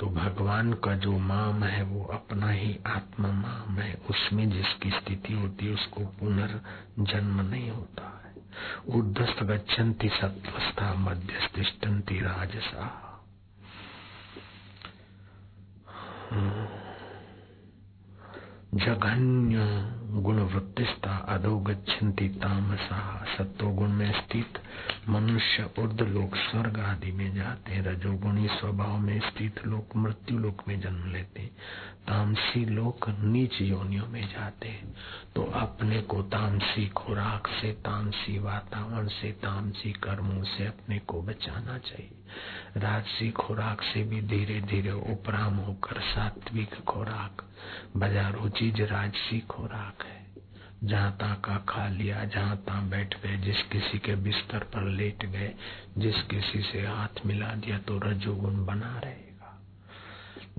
तो 0.00 0.06
भगवान 0.06 0.72
का 0.72 0.94
जो 0.94 1.18
माम 1.18 1.64
है, 1.64 1.82
वो 1.82 2.04
अपना 2.04 2.50
ही 2.50 2.78
आत्मा 2.86 3.32
माम 3.32 3.78
है। 3.78 3.94
उसमें 3.94 4.50
जिसकी 4.50 4.90
स्थिति 4.90 5.32
होती 5.32 5.66
है, 5.66 5.74
उसको 5.74 6.00
पुनर्जन्म 6.00 7.40
नहीं 7.40 7.70
होता 7.70 8.22
है। 8.24 8.34
उद्धस्त 8.98 9.42
गच्छन्ति 9.42 10.08
सत्वस्था 10.08 10.94
मध्यस्तिष्ठन्ति 10.94 12.20
राजसा। 12.20 13.02
जघन्य 18.74 19.56
गुण 20.16 20.36
वृत्तिस्ता 20.36 21.16
अधो 21.16 21.58
गच्छन्ति 21.58 22.28
तामसा। 22.28 23.24
सत्व 23.38 23.70
गुण 23.70 23.88
में 23.88 24.12
स्थित 24.12 24.58
मनुष्य 25.08 25.70
उर्द 25.78 26.00
लोक, 26.00 26.36
स्वर्ग 26.36 26.80
आदि 26.80 27.12
में 27.12 27.34
जाते 27.34 27.72
हैं। 27.72 27.82
रजोगुणी 27.82 28.46
स्वभाव 28.46 28.98
में 28.98 29.20
स्थित 29.20 29.66
लोक, 29.66 29.96
मृत्यु 29.96 30.38
लोक 30.38 30.62
में 30.68 30.80
जन्म 30.80 31.12
लेते 31.12 31.40
हैं। 31.40 31.50
तामसी 32.08 32.64
लोक 32.64 33.08
नीच 33.08 33.60
योनियों 33.60 34.06
में 34.06 34.28
जाते 34.28 34.68
हैं। 34.68 34.94
तो 35.34 35.42
अपने 35.42 36.02
को 36.02 36.22
तामसी 36.22 36.88
खुराक 36.88 37.46
से, 37.46 37.72
तामसी 37.72 38.38
वातावरण 38.38 39.06
से, 39.06 39.32
तामसी 39.32 39.92
कर्मों 39.92 40.42
से 40.42 40.66
अपने 40.66 40.98
को 40.98 41.22
बचाना 41.22 41.78
चाहिए। 41.78 42.10
राजसी 42.76 43.30
खुराक 43.30 43.82
से 43.82 44.02
भी 44.02 44.20
धीरे 44.22 44.60
धीरे 44.60 44.92
उपराम 44.92 45.54
होकर 45.54 46.00
सात्विक 46.00 46.74
खुराक 46.84 47.44
बाजारू 47.96 48.48
चीज़ 48.48 48.82
राजसी 48.82 49.40
खुराक 49.40 50.04
है। 50.04 50.26
जहाँ 50.84 51.12
ता 51.12 51.34
का 51.34 51.56
खा 51.68 51.88
लिया, 51.88 52.24
जहाँ 52.24 52.56
ता 52.56 52.80
बैठ 52.80 53.22
गए, 53.22 53.36
जिस 53.36 53.62
किसी 53.62 53.98
के 53.98 54.14
बिस्तर 54.14 54.58
पर 54.58 54.82
लेट 54.82 55.26
गए, 55.26 55.54
जिस 55.98 56.22
किसी 56.22 56.62
से 56.62 56.86
हाथ 56.86 57.26
मिला 57.26 57.54
दिया 57.54 57.78
तो 57.78 57.98
रजोगुण 57.98 58.66
बना 58.66 59.00
रहेगा। 59.04 59.62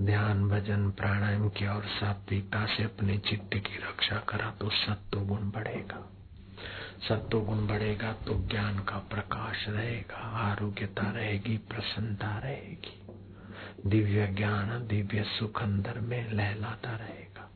ध्यान, 0.00 0.48
भजन, 0.48 0.90
प्राणायाम 0.90 1.48
किया 1.48 1.74
और 1.74 1.84
सात्विकता 1.84 2.66
से 2.66 2.82
अपने 2.82 3.18
चित्त 3.18 3.50
की 3.54 3.78
रक्षा 3.78 4.16
करा 4.16 4.50
तो 4.50 4.70
सत्व 4.70 5.20
गुण 5.20 5.50
बढ़ेगा। 5.50 6.17
सत्व 6.98 7.40
गुण 7.40 7.66
बढ़ेगा 7.66 8.12
तो 8.12 8.48
ज्ञान 8.48 8.78
का 8.78 8.98
प्रकाश 8.98 9.68
रहेगा, 9.68 10.16
आरोग्यता 10.16 11.10
रहेगी, 11.10 11.58
प्रसन्नता 11.58 12.38
रहेगी। 12.38 13.02
दिव्य 13.86 14.26
ज्ञान, 14.26 14.86
दिव्य 14.86 15.22
सुख 15.22 15.62
अंदर 15.62 16.00
में 16.00 16.32
लहलाता 16.32 16.90
रहेगा। 16.90 17.50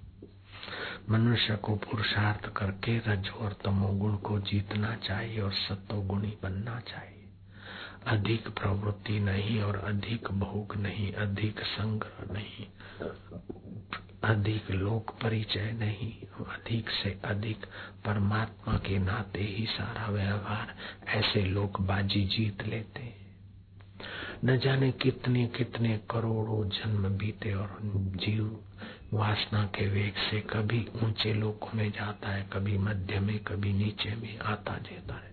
मनुष्य 1.11 1.57
को 1.57 1.77
पुरुषार्थ 1.77 2.53
करके 2.53 2.99
रज 2.99 3.29
और 3.29 3.57
तमोगुण 3.65 4.17
को 4.17 4.39
जीतना 4.39 4.95
चाहिए 4.95 5.41
और 5.41 5.53
सत्व 5.53 6.03
गुणी 6.03 6.37
बनना 6.43 6.81
चाहिए। 6.81 7.29
अधिक 8.07 8.49
प्रवृत्ति 8.49 9.21
नहीं 9.21 9.63
और 9.63 9.77
अधिक 9.77 10.31
भोग 10.33 10.77
नहीं, 10.77 11.13
अधिक 11.13 11.61
संग्रह 11.61 12.33
नहीं। 12.33 12.67
अधिक 14.25 14.71
लोक 14.71 15.11
परिचय 15.11 15.73
नहीं, 15.73 16.13
अधिक 16.45 16.91
से 16.91 17.21
अधिक 17.25 17.67
परमात्मा 18.05 18.75
के 18.77 18.99
नाते 18.99 19.43
ही 19.43 19.67
सारा 19.67 20.07
व्यवहार 20.07 20.75
ऐसे 21.09 21.45
लोग 21.45 21.87
बाजी 21.87 22.25
जीत 22.25 22.63
लेते 22.63 23.23
न 24.45 24.59
जाने 24.59 24.91
कितने 24.93 25.47
कितने 25.47 26.01
करोड़ों 26.11 26.69
जन्म 26.69 27.09
बीते 27.09 27.53
और 27.53 27.79
जीव 28.17 28.65
वासना 29.13 29.65
के 29.65 29.89
वेग 29.89 30.15
से 30.31 30.41
कभी 30.41 30.87
ऊँचे 31.05 31.35
लोकों 31.35 31.79
में 31.79 31.91
जाता 31.91 32.29
है, 32.29 32.49
कभी 32.53 32.79
मध्य 32.79 33.21
में, 33.21 33.39
कभी 33.39 33.73
नीचे 33.73 34.15
में 34.15 34.39
आता 34.39 34.79
जाता 34.79 35.15
है। 35.15 35.32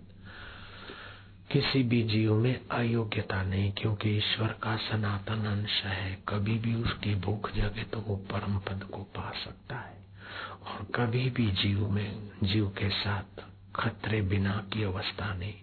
किसी 1.52 1.84
भी 1.84 2.04
जीव 2.04 2.36
में 2.36 2.60
अयोग्यता 2.72 3.44
नहीं, 3.44 3.72
क्योंकि 3.72 4.10
ईश्वर 4.10 4.48
का 4.48 4.76
सनातन 4.76 5.46
अंश 5.46 5.84
है। 5.84 6.18
कभी 6.30 6.58
भी 6.58 6.76
उसकी 6.76 7.16
भूख 7.16 7.52
जगे 7.52 7.84
तो 7.84 8.00
वो 8.00 8.16
परम 8.16 8.58
पद 8.58 8.84
को 8.84 8.98
पा 8.98 9.32
सकता 9.46 9.76
है। 9.76 9.98
और 10.62 10.86
कभी 10.96 11.30
भी 11.30 11.52
जीव 11.52 11.90
में, 11.90 12.30
जीव 12.44 12.68
के 12.68 12.90
साथ 12.90 13.49
खतरे 13.76 14.22
बिना 14.22 14.52
की 14.74 14.84
अवस्था 14.84 15.34
नहीं। 15.34 15.54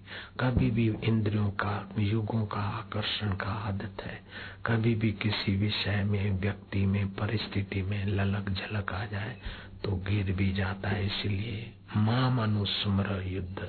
कभी 0.40 0.70
भी 0.70 0.86
इंद्रियों 1.04 1.50
का, 1.50 1.88
युगों 1.98 2.46
का 2.46 2.60
आकर्षण 2.60 3.32
का 3.36 3.50
आदत 3.68 4.02
है। 4.02 4.20
कभी 4.66 4.94
भी 4.94 5.12
किसी 5.12 5.56
विषय 5.56 6.02
में, 6.04 6.30
व्यक्ति 6.40 6.86
में, 6.86 7.06
परिस्थिति 7.08 7.82
में 7.82 8.04
ललक 8.06 8.50
झलक 8.50 8.92
आ 8.92 9.04
जाए 9.06 9.40
तो 9.84 9.92
गिर 9.92 10.32
भी 10.32 10.52
जाता 10.52 10.88
है। 10.88 11.06
इसलिए 11.06 11.72
माम 11.96 12.42
अनुस्मर 12.42 13.22
युद्ध 13.26 13.68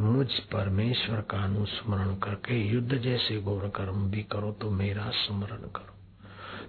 मुझ 0.00 0.28
परमेश्वर 0.32 1.20
का 1.20 1.38
अनुस्मरण 1.38 2.14
करके 2.16 2.60
युद्ध 2.68 2.96
जैसे 2.96 3.40
घोर 3.40 3.68
कर्म 3.68 4.10
भी 4.10 4.22
करो 4.22 4.52
तो 4.52 4.70
मेरा 4.70 5.10
स्मरण 5.10 5.68
करो। 5.76 5.96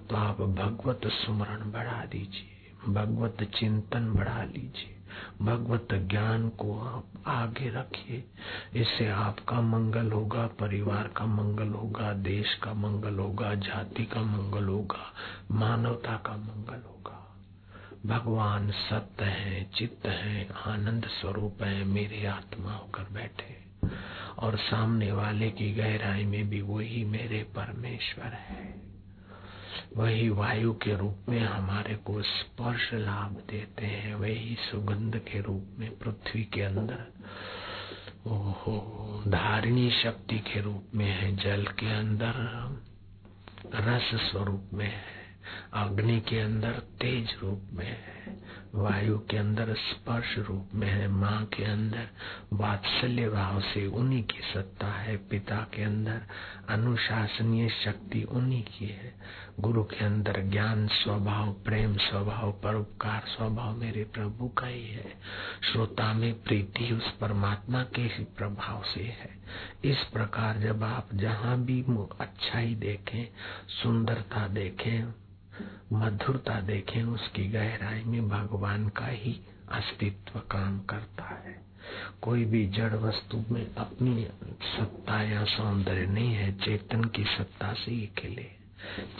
तो 0.08 0.16
आप 0.16 0.42
भगवत 0.42 1.02
स्मरण 1.08 1.72
बढ़ा 1.72 2.06
दीजिए, 2.06 2.94
भगवत 2.94 3.44
चिंतन 3.44 4.12
बढ़ा 4.14 4.44
लीजिए। 4.44 4.98
भगवत 5.42 5.88
ज्ञान 5.94 6.50
को 6.50 6.80
आप 6.80 7.06
आगे 7.28 7.70
रखिए। 7.70 8.24
इससे 8.76 9.08
आपका 9.08 9.62
मंगल 9.62 10.12
होगा, 10.12 10.48
परिवार 10.48 11.08
का 11.08 11.26
मंगल 11.26 11.68
होगा, 11.68 12.14
देश 12.14 12.56
का 12.56 12.74
मंगल 12.74 13.20
होगा, 13.20 13.56
जाति 13.56 14.06
का 14.06 14.22
मंगल 14.22 14.66
होगा, 14.66 15.14
मानवता 15.52 16.18
का 16.26 16.38
मंगल 16.38 16.82
होगा। 16.88 17.38
भगवान 18.06 18.72
सत्य 18.72 19.26
है, 19.26 19.72
चित्त 19.76 20.06
है, 20.06 20.50
आनंद 20.66 21.06
स्वरूप 21.06 21.64
है, 21.64 21.84
मेरे 21.84 22.26
आत्मा 22.26 22.74
होकर 22.74 23.04
बैठे। 23.14 23.62
और 24.40 24.58
सामने 24.58 25.12
वाले 25.12 25.52
की 25.52 25.74
गहराई 25.74 26.26
में 26.26 26.50
भी 26.50 26.62
वही 26.62 27.06
मेरे 27.06 27.44
परमेश्वर 27.44 28.26
है। 28.26 28.91
वही 29.98 30.30
वायु 30.30 30.74
के 30.74 30.98
रूप 30.98 31.18
में 31.30 31.40
हमारे 31.40 31.96
को 31.96 32.22
स्पर्श 32.22 32.94
लाभ 32.94 33.32
देते 33.50 33.86
हैं, 33.86 34.16
वही 34.16 34.58
सुगंध 34.60 35.18
के 35.18 35.42
रूप 35.42 35.76
में 35.80 35.98
पृथ्वी 35.98 36.44
के 36.44 36.62
अंदर। 36.62 37.08
ओहो, 38.28 39.24
धारिणी 39.28 39.92
शक्ति 39.92 40.40
के 40.40 40.62
रूप 40.62 40.86
में 40.96 41.06
है, 41.06 41.36
जल 41.36 41.64
के 41.64 41.94
अंदर 41.94 42.34
रस 43.76 44.22
स्वरूप 44.32 44.70
में 44.74 44.88
है, 44.88 45.38
अग्नि 45.74 46.20
के 46.20 46.40
अंदर 46.40 46.72
तेज 46.72 47.36
रूप 47.42 47.70
में 47.74 47.86
है। 47.86 48.41
वायु 48.76 49.18
के 49.18 49.38
अंदर 49.38 49.74
स्पर्श 49.74 50.38
रूप 50.38 50.70
में 50.76 50.88
है, 50.88 51.08
माँ 51.08 51.46
के 51.46 51.64
अंदर, 51.64 52.08
वात्सल्य 52.54 53.30
भाव 53.30 53.62
से 53.62 53.88
उन्हीं 53.88 54.24
की 54.24 54.40
सत्ता 54.54 54.88
है, 54.88 55.18
पिता 55.18 55.56
के 55.56 55.84
अंदर 55.84 56.22
अनुशासनीय 56.70 57.70
शक्ति 57.70 58.24
उन्हीं 58.24 58.64
की 58.64 58.86
है। 58.86 59.16
गुरु 59.60 59.84
के 59.84 60.06
अंदर 60.06 60.42
ज्ञान 60.42 60.88
स्वभाव, 60.88 61.54
प्रेम 61.54 61.98
स्वभाव, 61.98 62.52
परोपकार 62.52 63.24
स्वभाव 63.28 63.78
मेरे 63.78 64.04
प्रभु 64.04 64.48
का 64.48 64.68
ही 64.68 64.88
है। 64.88 65.14
श्रोता 65.72 66.14
में 66.14 66.44
प्रीति 66.44 66.94
उस 66.94 67.12
परमात्मा 67.12 67.84
के 67.84 68.02
ही 68.02 68.24
प्रभाव 68.24 68.84
से 68.84 69.04
है। 69.04 69.30
इस 69.84 69.98
प्रकार 69.98 70.58
जब 70.58 70.84
आप 70.84 71.10
जहाँ 71.14 71.62
भी 71.62 71.86
अच्छाई 72.20 72.76
देखें, 72.76 73.28
सुंदरता 73.68 74.48
देखें 74.48 75.14
मधुरता 75.94 76.62
देखें 76.62 77.04
उसकी 77.04 77.48
गहराई 77.48 78.04
में 78.04 78.30
भगवान 78.30 78.90
का 78.90 79.06
ही 79.06 79.42
अस्तित्व 79.72 80.40
काम 80.40 80.80
करता 80.80 81.24
है। 81.24 81.62
कोई 82.22 82.46
भी 82.46 82.68
जड़ 82.68 82.94
वस्तु 82.94 83.44
में 83.52 83.76
अपनी 83.76 84.28
सत्ता 84.62 85.22
या 85.22 85.44
सौंदर्य 85.44 86.06
नहीं 86.06 86.34
है, 86.34 86.52
चेतन 86.52 87.04
की 87.04 87.24
सत्ता 87.24 87.74
से 87.74 87.92
ही 87.92 88.10
खेले। 88.18 88.62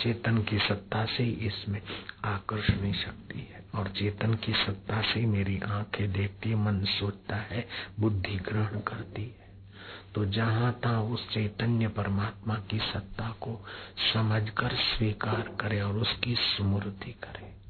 चेतन 0.04 0.38
की 0.38 0.60
सत्ता 0.60 1.06
से 1.06 1.24
ही 1.24 1.32
इसमें 1.32 1.82
आकर्षणी 2.26 2.94
शक्ति 2.94 3.40
है 3.40 3.66
और 3.76 3.88
चेतन 3.88 4.34
की 4.34 4.54
सत्ता 4.54 5.02
से 5.02 5.26
मेरी 5.26 5.60
आँखें 5.60 6.12
देखती 6.12 6.56
मन 6.56 6.86
सोचता 6.86 7.36
है, 7.36 7.68
बुद्धि 8.00 8.36
ग्रहण 8.36 8.80
करती 8.80 9.24
है। 9.24 9.41
तो 10.16 10.26
जहाँ 10.26 10.80
था 10.86 11.02
उस 11.02 11.34
चैतन्य 11.34 11.88
परमात्मा 11.88 12.56
की 12.56 12.80
सत्ता 12.80 13.36
को 13.42 13.66
समझकर 14.14 14.76
स्वीकार 14.76 15.56
करे 15.60 15.82
और 15.82 15.98
उसकी 15.98 16.36
स्मृति 16.36 17.12
करे। 17.12 17.62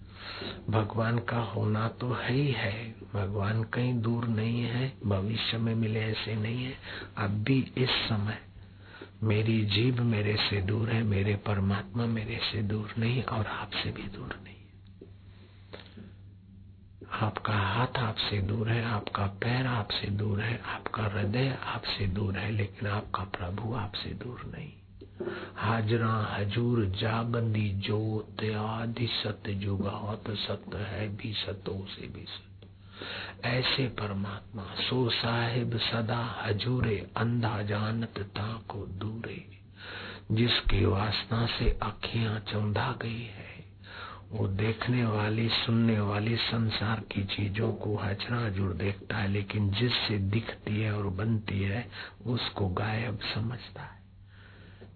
भगवान 0.69 1.19
का 1.19 1.38
होना 1.38 1.88
तो 1.88 2.13
है 2.13 2.34
ही 2.34 2.51
है। 2.51 2.95
भगवान 3.13 3.63
कहीं 3.63 4.01
दूर 4.01 4.25
नहीं 4.25 4.62
है, 4.62 4.93
भविष्य 5.06 5.58
में 5.58 5.75
मिले 5.75 5.99
ऐसे 5.99 6.36
नहीं 6.36 6.65
है। 6.65 6.73
अब 7.17 7.30
भी 7.30 7.71
इस 7.77 7.89
समय 7.89 8.38
मेरी 9.23 9.65
जीव 9.65 10.04
मेरे 10.04 10.36
से 10.36 10.62
दूर 10.62 10.89
है, 10.89 11.04
मेरे 11.04 11.36
परमात्मा 11.36 12.06
मेरे 12.06 12.39
से 12.51 12.62
दूर 12.62 12.93
नहीं 12.97 13.23
और 13.23 13.47
आपसे 13.47 13.91
भी 13.91 14.04
दूर 14.04 14.39
नहीं। 14.43 14.61
आपका 17.21 17.53
हाथ 17.53 17.97
आपसे 17.97 18.41
दूर 18.41 18.69
है, 18.69 18.84
आपका 18.86 19.25
पैर 19.25 19.67
आपसे 19.67 20.07
दूर 20.07 20.39
है, 20.41 20.62
आपका 20.65 21.03
हृदय 21.03 21.57
आपसे 21.63 22.07
दूर 22.07 22.38
है, 22.38 22.51
लेकिन 22.51 22.89
आपका 22.89 23.23
प्रभु 23.23 23.73
आपसे 23.73 24.10
दूर 24.10 24.51
नहीं। 24.55 24.71
हाजरा, 25.55 26.36
हजूर 26.39 26.86
जागंदी 26.86 27.69
जोत 27.69 28.43
आदि 28.43 29.07
सत्य 29.07 29.53
जुगावत 29.53 30.23
सत्य 30.29 30.77
है, 30.77 31.17
भी 31.17 31.34
सतो 31.34 31.88
से 31.89 32.07
भी 32.07 32.25
सत्य 32.25 33.47
ऐसे 33.49 33.88
परमात्मा, 33.88 34.63
सो 34.63 35.10
साहिब 35.10 35.77
सदा 35.77 36.43
हजूरे, 36.45 37.07
अंधा 37.17 37.62
जानत 37.62 38.19
ता 38.19 38.62
को 38.69 38.86
दूरे, 38.88 39.45
जिसकी 40.31 40.86
वासना 40.86 41.45
से 41.45 41.79
अखियाँ 41.84 42.39
चौंधा 42.39 42.95
गई 43.01 43.23
है। 43.23 43.50
वो 44.31 44.47
देखने 44.47 45.05
वाली, 45.05 45.49
सुनने 45.49 45.99
वाली 45.99 46.35
संसार 46.35 46.99
की 46.99 47.23
चीज़ों 47.23 47.73
को 47.73 47.97
हचरा 47.97 48.49
जुड़ 48.49 48.73
देखता 48.73 49.17
है, 49.17 49.27
लेकिन 49.27 49.71
जिससे 49.71 50.17
दिखती 50.17 50.81
है 50.81 50.97
और 50.97 51.07
बनती 51.07 51.61
है, 51.61 51.89
उसको 52.25 52.69
गायब 52.69 53.19
समझता 53.35 53.81
है। 53.81 54.01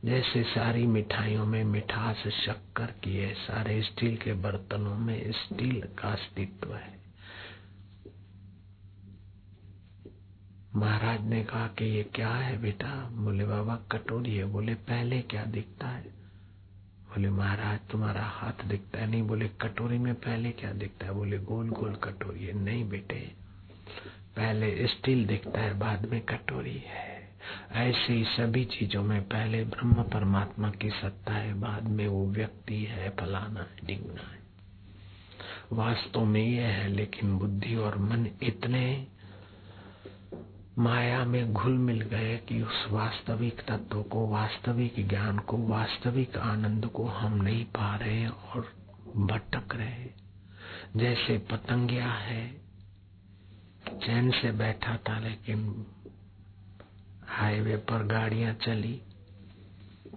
जैसे 0.05 0.43
सारी 0.43 0.87
मिठाइयों 0.87 1.45
में 1.45 1.63
मिठास 1.63 2.27
शक्कर 2.27 2.85
की 2.85 3.17
है, 3.17 3.33
सारे 3.33 3.81
स्टील 3.81 4.17
के 4.17 4.33
बर्तनों 4.33 4.97
में 4.97 5.31
स्टील 5.31 5.81
का 5.81 6.09
अस्तित्व 6.09 6.75
है। 6.75 6.99
महाराज 10.75 11.21
ने 11.21 11.43
कहा 11.43 11.67
कि 11.67 11.85
ये 11.85 12.03
क्या 12.03 12.29
है 12.29 12.61
बेटा? 12.61 13.09
बोले, 13.11 13.45
बाबा 13.45 13.75
कटोरी 13.91 14.35
है। 14.35 14.45
बोले, 14.45 14.73
पहले 14.73 15.21
क्या 15.21 15.43
दिखता 15.45 15.87
है? 15.87 16.14
बोले, 17.15 17.29
महाराज, 17.29 17.79
तुम्हारा 17.91 18.21
हाथ 18.21 18.65
दिखता 18.65 18.99
है। 18.99 19.07
नहीं 19.07 19.23
बोले, 19.23 19.47
कटोरी 19.47 19.97
में 19.97 20.13
पहले 20.13 20.51
क्या 20.51 20.71
दिखता 20.71 21.05
है? 21.05 21.13
बोले, 21.13 21.37
गोल 21.37 21.69
गोल 21.69 21.95
कटोरी 21.95 22.45
है। 22.45 22.53
नहीं 22.53 22.89
बेटे, 22.89 23.33
पहले 24.35 24.87
स्टील 24.87 25.25
दिखता 25.25 25.61
है, 25.61 25.79
बाद 25.79 26.05
में 26.05 26.21
कटोरी 26.21 26.83
है। 26.85 27.29
ऐसे 27.71 28.13
ही 28.13 28.23
सभी 28.23 28.65
चीज़ों 28.65 29.03
में 29.03 29.21
पहले 29.21 29.63
ब्रह्म 29.63 30.03
परमात्मा 30.03 30.69
की 30.69 30.89
सत्ता 30.89 31.33
है, 31.33 31.53
बाद 31.53 31.83
में 31.83 32.07
वो 32.07 32.27
व्यक्ति 32.27 32.83
है, 32.83 33.09
फलाना 33.09 33.59
है, 33.59 33.85
डिंगना 33.85 34.31
है। 34.31 34.39
वास्तव 35.73 36.25
में 36.25 36.47
यह 36.47 36.67
है, 36.67 36.87
लेकिन 36.87 37.37
बुद्धि 37.37 37.75
और 37.75 37.97
मन 37.97 38.27
इतने 38.43 39.07
माया 40.79 41.25
में 41.25 41.53
घुल 41.53 41.73
मिल 41.73 42.01
गए 42.01 42.37
कि 42.37 42.61
उस 42.61 42.85
वास्तविक 42.91 43.61
तत्व 43.61 44.03
को, 44.03 44.27
वास्तविक 44.27 45.07
ज्ञान 45.07 45.39
को, 45.39 45.57
वास्तविक 45.57 46.37
आनंद 46.37 46.85
को 46.85 47.05
हम 47.05 47.33
नहीं 47.41 47.65
पा 47.65 47.95
रहे 47.95 48.27
और 48.27 48.73
भटक 49.17 49.75
रहे। 49.75 50.09
जैसे 50.95 51.37
पतंगिया 51.37 52.11
है, 52.11 52.61
चैन 53.87 54.31
से 54.31 54.51
बैठा 54.51 54.97
था 54.97 55.19
लेकिन 55.19 55.85
हाईवे 57.27 57.75
पर 57.75 58.03
गाड़ियाँ 58.03 58.53
चली। 58.53 59.01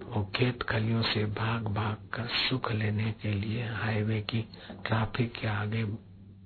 वो 0.04 0.32
खेत 0.36 0.62
खलियों 0.62 1.02
से 1.02 1.24
भाग 1.24 1.68
भाग 1.68 1.94
कर 1.94 2.26
सुख 2.26 2.72
लेने 2.72 3.12
के 3.12 3.34
लिए 3.34 3.68
हाईवे 3.68 4.20
की 4.20 4.42
ट्रैफ़िक 4.86 5.32
के 5.32 5.48
आगे 5.48 5.84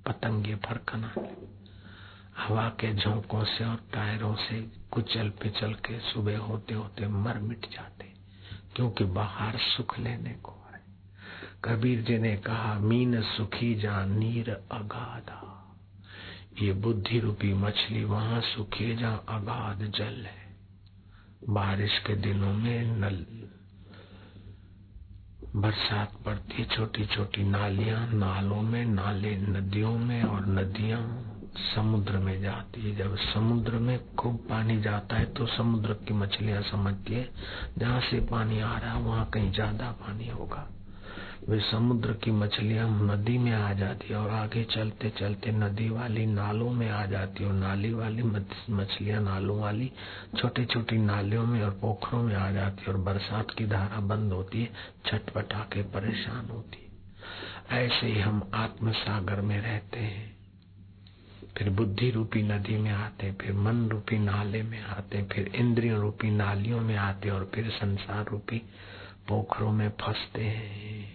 पतंगे 0.07 0.55
फरकना। 0.55 1.15
हवा 2.39 2.69
के 2.81 2.93
झोंकों 2.95 3.45
से 3.45 3.65
और 3.65 3.81
टायरों 3.93 4.35
से 4.35 4.61
कुचल 4.91 5.29
पिचल 5.43 5.73
के 5.75 5.99
सुबह 6.01 6.39
होते 6.39 6.75
होते 6.75 7.09
मर 7.09 7.39
मिट 7.39 7.67
जाते, 7.71 8.13
क्योंकि 8.77 9.05
बाहर 9.05 9.59
सुख 9.59 9.99
लेने 9.99 10.33
को 10.43 10.53
है। 10.73 10.81
कबीर 11.65 12.03
जी 12.03 12.19
ने 12.19 12.37
कहा, 12.37 12.75
मीन 12.75 13.21
सुखी 13.23 13.75
जा 13.75 14.05
नीर 14.05 14.51
अगाधा। 14.51 15.49
ये 16.63 16.73
बुद्धि 16.73 17.19
रूपी 17.21 17.53
मछली 17.55 18.05
वहाँ 18.05 18.41
सुखी 18.41 18.97
जा 18.97 19.13
अगाध 19.29 19.85
जल 19.91 20.27
है। 20.27 20.41
बारिश 21.49 21.99
के 21.99 22.15
दिनों 22.15 22.53
में 22.53 22.97
नल, 22.97 23.25
बरसात 25.57 26.13
पड़ती 26.27 26.65
छोटी 26.65 27.07
छोटी 27.07 27.43
नालियाँ, 27.43 28.07
नालों 28.07 28.61
में, 28.63 28.85
नाले, 28.85 29.37
नदियों 29.37 29.99
में 29.99 30.23
और 30.23 30.47
नदियाँ। 30.47 31.01
समुद्र 31.55 32.19
में 32.19 32.41
जाती 32.43 32.81
है। 32.81 32.95
जब 32.97 33.17
समुद्र 33.25 33.79
में 33.79 33.99
खूब 34.17 34.37
पानी 34.51 34.81
जाता 34.83 35.17
है 35.17 35.25
तो 35.35 35.47
समुद्र 35.49 35.93
की 36.07 36.15
मछलियाँ 36.15 36.63
समझती 36.63 37.15
है 37.15 37.29
जहाँ 37.79 38.01
से 38.01 38.21
पानी 38.27 38.61
आ 38.61 38.77
रहा 38.79 38.93
है, 38.93 39.03
वहाँ 39.03 39.29
कहीं 39.35 39.53
ज़्यादा 39.53 39.91
पानी 40.01 40.29
होगा। 40.29 40.69
वे 41.49 41.59
समुद्र 41.61 42.13
की 42.15 42.31
मछलियाँ 42.31 42.89
नदी 43.03 43.37
में 43.39 43.53
आ 43.53 43.73
जाती 43.73 44.09
है 44.09 44.17
और 44.17 44.31
आगे 44.31 44.63
चलते 44.65 45.11
चलते 45.11 45.53
नदी 45.53 45.89
वाली 45.89 46.27
नालों 46.27 46.71
में 46.71 46.89
आ 46.91 47.05
जाती 47.07 47.45
और 47.45 47.53
नाली 47.53 47.93
वाली 47.93 48.23
मछलियाँ 48.23 49.23
नालों 49.23 49.59
वाली 49.61 49.91
छोटी 50.39 50.65
छोटी 50.65 50.99
नालियों 50.99 51.47
में 51.47 51.63
और 51.63 51.71
पोखरों 51.81 52.23
में 52.23 52.35
आ 52.35 52.51
जाती 52.51 52.85
है 52.87 52.93
और 52.93 53.01
बरसात 53.03 53.51
की 53.51 53.67
धारा 53.67 54.01
बंद 54.07 54.33
होती 54.33 54.63
है, 54.63 54.71
छटपटा 55.07 55.67
के 55.73 55.83
परेशान 55.91 56.49
होती 56.51 56.79
है। 56.79 56.91
ऐसे 57.79 58.07
ही 58.07 58.21
हम 58.21 58.51
आत्म 58.55 58.93
सागर 58.93 59.41
में 59.41 59.61
रहते 59.61 60.01
हैं। 60.01 60.42
फिर 61.57 61.71
बुद्धि 61.71 62.11
रूपी 62.11 62.43
नदी 62.43 62.77
में 62.79 62.91
आते 62.91 63.33
फिर 63.33 63.53
मन 63.53 63.89
रूपी 63.89 64.19
नाले 64.19 64.63
में 64.63 64.83
आते 64.83 65.23
फिर 65.23 65.49
इंद्रियों 65.49 66.01
रूपी 66.01 66.31
नालियों 66.31 66.81
में 66.81 66.97
आते 66.97 67.31
और 67.31 67.51
फिर 67.55 67.71
संसार 67.71 68.27
रूपी 68.27 68.59
पोखरों 69.29 69.73
में 69.73 69.89
फंसते 69.91 70.43
हैं। 70.43 71.13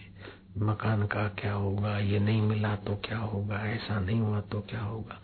मकान 0.57 1.07
का 1.07 1.27
क्या 1.27 1.53
होगा? 1.53 1.99
ये 1.99 2.19
नहीं 2.19 2.41
मिला 2.41 2.75
तो 2.75 2.95
क्या 2.95 3.17
होगा? 3.17 3.59
ऐसा 3.59 3.99
नहीं 3.99 4.19
हुआ 4.19 4.41
तो 4.41 4.61
क्या 4.61 4.81
होगा? 4.81 5.21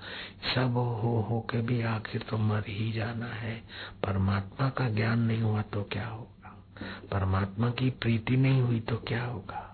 सब 0.55 0.73
हो 0.77 1.21
हो 1.29 1.47
के 1.49 1.61
भी 1.61 1.81
आखिर 1.81 2.21
तो 2.29 2.37
मर 2.37 2.63
ही 2.67 2.91
जाना 2.91 3.25
है। 3.25 3.55
परमात्मा 4.03 4.69
का 4.69 4.89
ज्ञान 4.89 5.19
नहीं 5.19 5.41
हुआ 5.41 5.61
तो 5.61 5.83
क्या 5.83 6.07
होगा? 6.07 6.65
परमात्मा 7.11 7.69
की 7.69 7.89
प्रीति 7.89 8.37
नहीं 8.37 8.61
हुई 8.61 8.79
तो 8.79 8.95
क्या 8.95 9.25
होगा? 9.25 9.69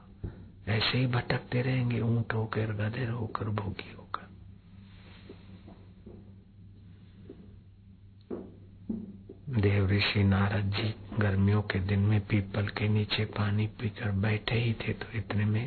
ऐसे 0.68 0.98
ही 0.98 1.08
भटकते 1.08 1.62
रहेंगे, 1.62 2.02
ऊँट 2.02 2.34
होकर 2.34 2.66
गधेर 2.66 3.10
होकर 3.10 3.46
भोगी 3.46 3.94
होकर 3.94 4.00
देव 9.70 9.90
ऋषि 9.90 10.24
नारद 10.24 10.72
जी 10.76 10.94
गर्मियों 11.20 11.62
के 11.62 11.80
दिन 11.80 12.00
में 12.10 12.20
पीपल 12.28 12.68
के 12.78 12.88
नीचे 12.88 13.26
पानी 13.38 13.68
पीकर 13.80 14.12
बैठे 14.22 14.56
ही 14.56 14.74
थे 14.74 14.94
तो 14.94 15.18
इतने 15.18 15.46
में 15.46 15.64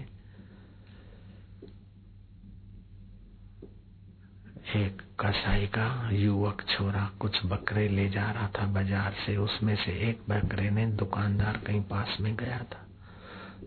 एक 4.76 5.02
कसाई 5.20 5.66
का 5.66 5.86
युवक 6.12 6.62
छोरा 6.68 7.04
कुछ 7.20 7.38
बकरे 7.46 7.88
ले 7.88 8.08
जा 8.08 8.30
रहा 8.30 8.48
था 8.48 8.66
बाज़ार 8.66 9.14
से। 9.26 9.36
उसमें 9.36 9.74
से 9.76 9.92
एक 10.08 10.22
बकरे 10.30 10.70
ने 10.70 10.86
दुकानदार 10.96 11.56
कहीं 11.66 11.82
पास 11.82 12.16
में 12.20 12.34
गया 12.36 12.58
था। 12.72 12.86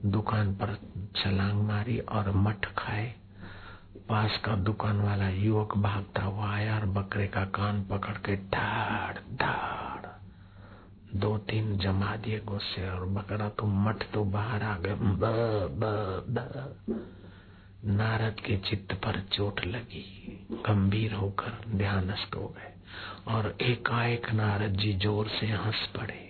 दुकान 0.05 0.53
पर 0.55 0.75
छलांग 1.15 1.61
मारी 1.67 1.97
और 1.99 2.31
मठ 2.37 2.65
खाए। 2.77 3.13
पास 4.09 4.39
का 4.45 4.55
दुकान 4.63 5.01
वाला 5.01 5.29
युवक 5.29 5.77
भागता 5.77 6.23
हुआ 6.23 6.53
आया 6.53 6.75
और 6.75 6.85
बकरे 6.97 7.27
का 7.27 7.45
कान 7.53 7.83
पकड़ 7.83 8.17
के 8.25 8.35
धाड़ 8.51 9.17
धाड़ 9.35 9.74
दो 11.15 11.37
तीन 11.49 11.77
जमा 11.77 12.15
दिए 12.15 12.39
गुस्से 12.45 12.89
और 12.89 13.05
बकरा 13.09 13.49
तो 13.49 13.67
मठ 13.67 14.03
तो 14.13 14.23
बाहर 14.23 14.63
आ 14.63 14.75
गए 14.77 14.95
नारद 17.87 18.39
के 18.39 18.57
चित्त 18.59 18.93
पर 18.95 19.19
चोट 19.33 19.65
लगी। 19.65 20.05
गंभीर 20.67 21.13
होकर 21.13 21.77
ध्यानस्थ 21.77 22.35
हो 22.35 22.47
गए 22.47 22.73
और 23.27 23.55
एकाएक 23.61 24.31
नारद 24.33 24.77
जी 24.77 24.93
ज़ोर 24.93 25.27
से 25.29 25.47
हंस 25.47 25.87
पड़े। 25.97 26.21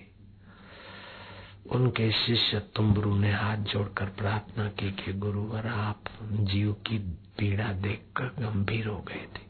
उनके 1.72 2.12
शिष्य 2.12 2.60
तुम्बरु 2.76 3.16
ने 3.16 3.32
हाथ 3.34 3.58
जोड़कर 3.66 4.10
प्रार्थना 4.18 4.68
की 4.70 4.92
कि 4.94 5.14
गुरुवर, 5.14 5.68
आप 5.68 6.04
जीव 6.24 6.72
की 6.88 6.98
पीड़ा 7.38 7.72
देखकर 7.82 8.28
गंभीर 8.40 8.88
हो 8.88 9.00
गए 9.02 9.26
थे। 9.36 9.44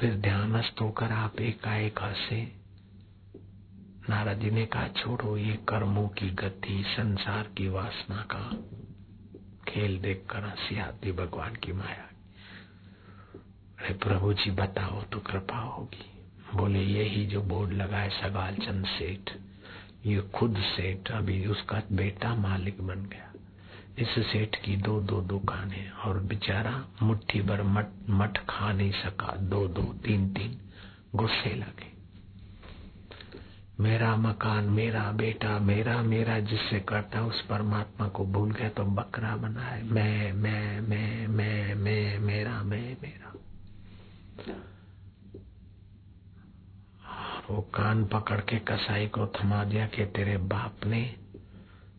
फिर 0.00 0.14
ध्यानस्थ 0.20 0.80
होकर 0.80 1.12
आप 1.12 1.40
एकाएक 1.40 2.02
हंसे। 2.02 2.63
नारद 4.10 4.40
जी 4.40 4.50
ने 4.50 4.66
कहा, 4.66 4.88
छोड़ो 4.88 5.36
ये 5.36 5.52
कर्मों 5.52 6.08
की 6.08 6.30
गति, 6.30 6.84
संसार 6.86 7.42
की 7.56 7.68
वासना 7.68 8.16
का 8.16 8.56
खेल 9.68 9.98
देखकर 9.98 10.44
हँसी 10.44 10.78
आती 10.78 11.12
भगवान 11.12 11.54
की 11.54 11.72
माया 11.72 12.10
अरे 13.80 13.94
प्रभु 13.94 14.32
जी, 14.32 14.50
बताओ 14.50 15.02
तो 15.02 15.18
कृपा 15.18 15.58
होगी। 15.58 16.10
बोले, 16.54 16.82
यही 16.82 17.26
जो 17.26 17.42
बोर्ड 17.42 17.72
लगाए 17.72 18.08
सगाल 18.08 18.54
चंद 18.54 18.86
सेठ, 18.86 19.30
ये 20.06 20.20
खुद 20.20 20.58
सेठ, 20.58 21.10
अभी 21.10 21.46
उसका 21.46 21.82
बेटा 21.92 22.34
मालिक 22.34 22.82
बन 22.82 23.02
गया। 23.02 23.32
इस 23.98 24.08
सेठ 24.08 24.56
की 24.56 24.76
दो 24.76 25.00
दो 25.00 25.20
दुकानें 25.20 25.90
और 25.90 26.18
बेचारा 26.18 26.88
मुट्ठी 27.02 27.40
भर 27.40 27.62
मठ 27.62 27.86
मठ 28.10 28.38
खा 28.38 28.72
नहीं 28.72 28.92
सका। 28.92 29.36
दो 29.36 29.68
दो, 29.68 29.82
तीन 29.82 30.34
तीन 30.34 30.60
गुस्से 31.14 31.54
लगे। 31.54 31.93
मेरा 33.80 34.16
मकान, 34.16 34.64
मेरा 34.64 35.12
बेटा, 35.12 35.58
मेरा 35.58 36.02
मेरा 36.02 36.38
जिससे 36.40 36.80
करता 36.80 37.18
है 37.18 37.24
उस 37.24 37.40
परमात्मा 37.46 38.08
को 38.08 38.24
भूल 38.24 38.50
गया 38.50 38.68
तो 38.68 38.84
बकरा 38.84 39.36
बना 39.36 39.62
है 39.62 39.82
मैं 39.84 40.32
मैं 40.32 40.80
मैं 40.80 41.26
मैं 41.26 41.74
मैं, 41.74 42.18
मेरा 42.18 42.62
मैं, 42.62 42.96
मेरा। 43.02 43.32
वो 47.50 47.60
कान 47.60 48.04
पकड़ 48.04 48.40
के 48.40 48.58
कसाई 48.58 49.06
को 49.06 49.26
थमा 49.26 49.64
दिया 49.64 49.86
कि 49.86 50.04
तेरे 50.06 50.36
बाप 50.36 50.86
ने 50.86 51.16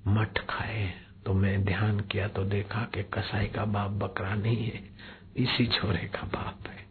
मठ 0.08 0.40
खाए। 0.40 0.94
तो 1.26 1.34
मैं 1.34 1.66
ध्यान 1.66 2.00
किया 2.00 2.28
तो 2.28 2.44
देखा 2.44 2.80
कि 2.94 3.04
कसाई 3.04 3.48
का 3.48 3.66
बाप 3.66 3.92
बकरा 3.92 4.34
नहीं 4.36 4.66
है, 4.66 4.84
इसी 5.38 5.68
छोरे 5.68 6.08
का 6.08 6.28
बाप 6.28 6.68
है। 6.68 6.85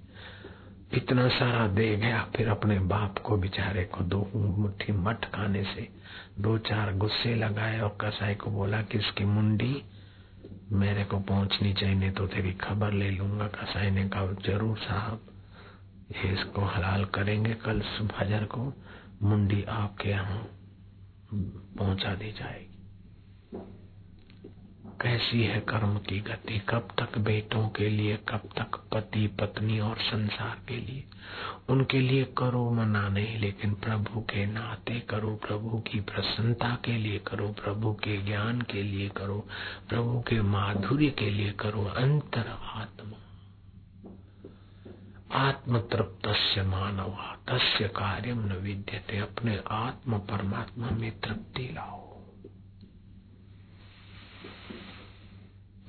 इतना 0.92 1.29
सारा 1.29 1.66
दे 1.68 1.97
गया, 1.97 2.23
फिर 2.37 2.49
अपने 2.49 2.79
बाप 2.81 3.18
को 3.18 3.37
बेचारे 3.37 3.85
को 3.85 4.05
दो 4.05 4.20
मुट्ठी 4.35 4.92
मठ 4.92 5.25
खाने 5.35 5.62
से 5.64 5.88
दो 6.40 6.57
चार 6.59 6.92
गुस्से 6.97 7.35
लगाए 7.35 7.81
और 7.81 7.97
कसाई 8.01 8.35
को 8.35 8.51
बोला 8.51 8.83
कि 8.83 8.99
इसकी 8.99 9.25
मुंडी 9.25 9.83
मेरे 10.73 11.05
को 11.05 11.18
पहुंचनी 11.20 11.73
चाहिए, 11.73 11.94
नहीं 11.94 12.11
तो 12.11 12.27
तेरी 12.27 12.53
खबर 12.55 12.92
ले 12.92 13.11
लूँगा। 13.11 13.47
कसाई 13.49 13.90
ने 13.90 14.09
कहा, 14.09 14.27
ज़रूर 14.47 14.77
साहब, 14.79 15.20
इसको 16.25 16.64
हलाल 16.66 17.05
करेंगे 17.14 17.55
कल 17.55 17.81
फजर 18.12 18.44
को। 18.44 18.73
मुंडी 19.23 19.62
आपके 19.68 20.09
यहाँ 20.09 20.42
पहुँचा 21.33 22.14
दी 22.14 22.31
जाएगी। 22.33 23.62
कैसी 24.87 25.44
है 25.44 25.61
कर्म 25.61 25.99
की 25.99 26.20
गति? 26.20 26.59
कब 26.68 26.88
तक 27.01 27.18
बेटों 27.18 27.68
के 27.68 27.88
लिए, 27.88 28.16
कब 28.16 28.40
तक 28.59 28.77
पति, 28.92 29.27
पत्नी 29.27 29.81
और 29.81 29.97
संसार 29.97 30.59
के 30.68 30.77
लिए? 30.77 31.05
उनके 31.68 32.01
लिए 32.01 32.25
करो 32.25 32.70
मना 32.70 33.09
नहीं 33.09 33.38
लेकिन 33.38 33.75
प्रभु 33.75 34.20
के 34.20 34.47
नाते 34.47 35.01
करो, 35.01 35.37
प्रभु 35.37 35.79
की 35.79 36.01
प्रसन्नता 36.01 36.79
के 36.85 36.92
लिए 36.92 37.18
करो, 37.18 37.49
प्रभु 37.49 37.92
के 37.92 38.23
ज्ञान 38.23 38.61
के 38.61 38.83
लिए 38.83 39.09
करो, 39.09 39.49
प्रभु 39.88 40.20
के 40.20 40.42
माधुर्य 40.42 41.11
के 41.11 41.31
लिए 41.31 41.53
करो। 41.53 41.85
अंतर 41.85 42.59
आत्मा। 42.62 43.20
आत्म 45.33 45.79
तृप्त 45.79 46.27
मानवा, 46.59 47.38
तस्य 47.49 47.88
कार्यम 47.88 48.38
न 48.38 48.53
विद्यते। 48.53 49.18
अपने 49.18 49.61
आत्म 49.70 50.18
परमात्मा 50.18 50.90
में 50.90 51.20
तृप्ति 51.20 51.62
लाओ। 51.62 52.04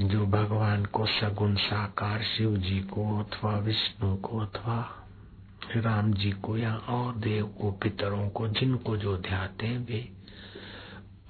जो 0.01 0.25
भगवान 0.25 0.85
को 0.85 1.05
सगुण 1.05 1.55
साकार 1.55 2.23
शिव 2.23 2.57
जी 2.57 2.79
को 2.79 3.19
अथवा 3.19 3.57
विष्णु 3.57 4.15
को 4.15 4.39
अथवा 4.39 5.05
राम 5.77 6.13
जी 6.13 6.31
को 6.31 6.57
या 6.57 6.75
और 6.75 7.15
देव 7.15 7.45
को, 7.45 7.71
पितरों 7.71 8.29
को, 8.29 8.47
जिनको 8.47 8.97
जो 8.97 9.17
ध्याते 9.17 9.67
हैं, 9.67 9.85
वे 9.85 10.09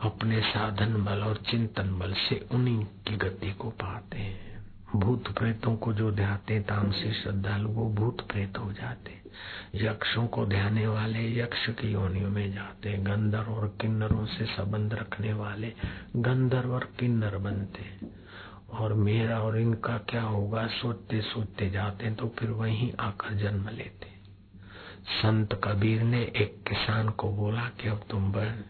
अपने 0.01 0.41
साधन 0.41 1.04
बल 1.04 1.23
और 1.23 1.38
चिंतन 1.38 1.99
बल 1.99 2.13
से 2.13 2.47
उन्हीं 2.51 2.86
की 2.86 3.15
गति 3.15 3.51
को 3.51 3.69
पाते 3.69 4.17
हैं। 4.17 4.65
भूत 4.95 5.28
प्रेतों 5.28 5.75
को 5.75 5.93
जो 5.93 6.12
ध्याते 6.12 6.60
तामसी 6.60 7.13
श्रद्धालु, 7.13 7.69
वो 7.69 7.89
भूत 7.89 8.21
प्रेत 8.21 8.58
हो 8.58 8.71
जाते 8.73 9.21
यक्षों 9.75 10.28
को 10.28 10.45
ध्याने 10.45 10.88
वाले 10.88 11.39
यक्ष 11.39 11.69
की 11.69 11.91
योनियों 11.91 12.30
में 12.30 12.54
जाते 12.54 12.97
गंधर्व 12.97 13.51
और 13.51 13.78
किन्नरों 13.82 14.25
से 14.25 14.45
संबंध 14.45 14.93
रखने 14.93 15.34
वाले 15.34 15.73
गंधर्व 16.15 16.73
और 16.73 16.89
किन्नर 16.99 17.38
बनते 17.38 18.14
और 18.75 18.93
मेरा 18.93 19.39
और 19.39 19.59
इनका 19.59 19.97
क्या 19.97 20.21
होगा? 20.21 20.67
सोचते 20.67 21.21
सोचते 21.21 21.69
जाते 21.69 22.11
तो 22.11 22.27
फिर 22.27 22.49
वहीं 22.49 22.93
आकर 22.99 23.33
जन्म 23.33 23.69
लेते 23.69 24.15
संत 25.21 25.61
कबीर 25.63 26.01
ने 26.01 26.21
एक 26.21 26.63
किसान 26.67 27.09
को 27.09 27.31
बोला 27.31 27.61
कि 27.61 27.88
अब 27.88 28.03
तुम 28.09 28.31
बन 28.31 28.63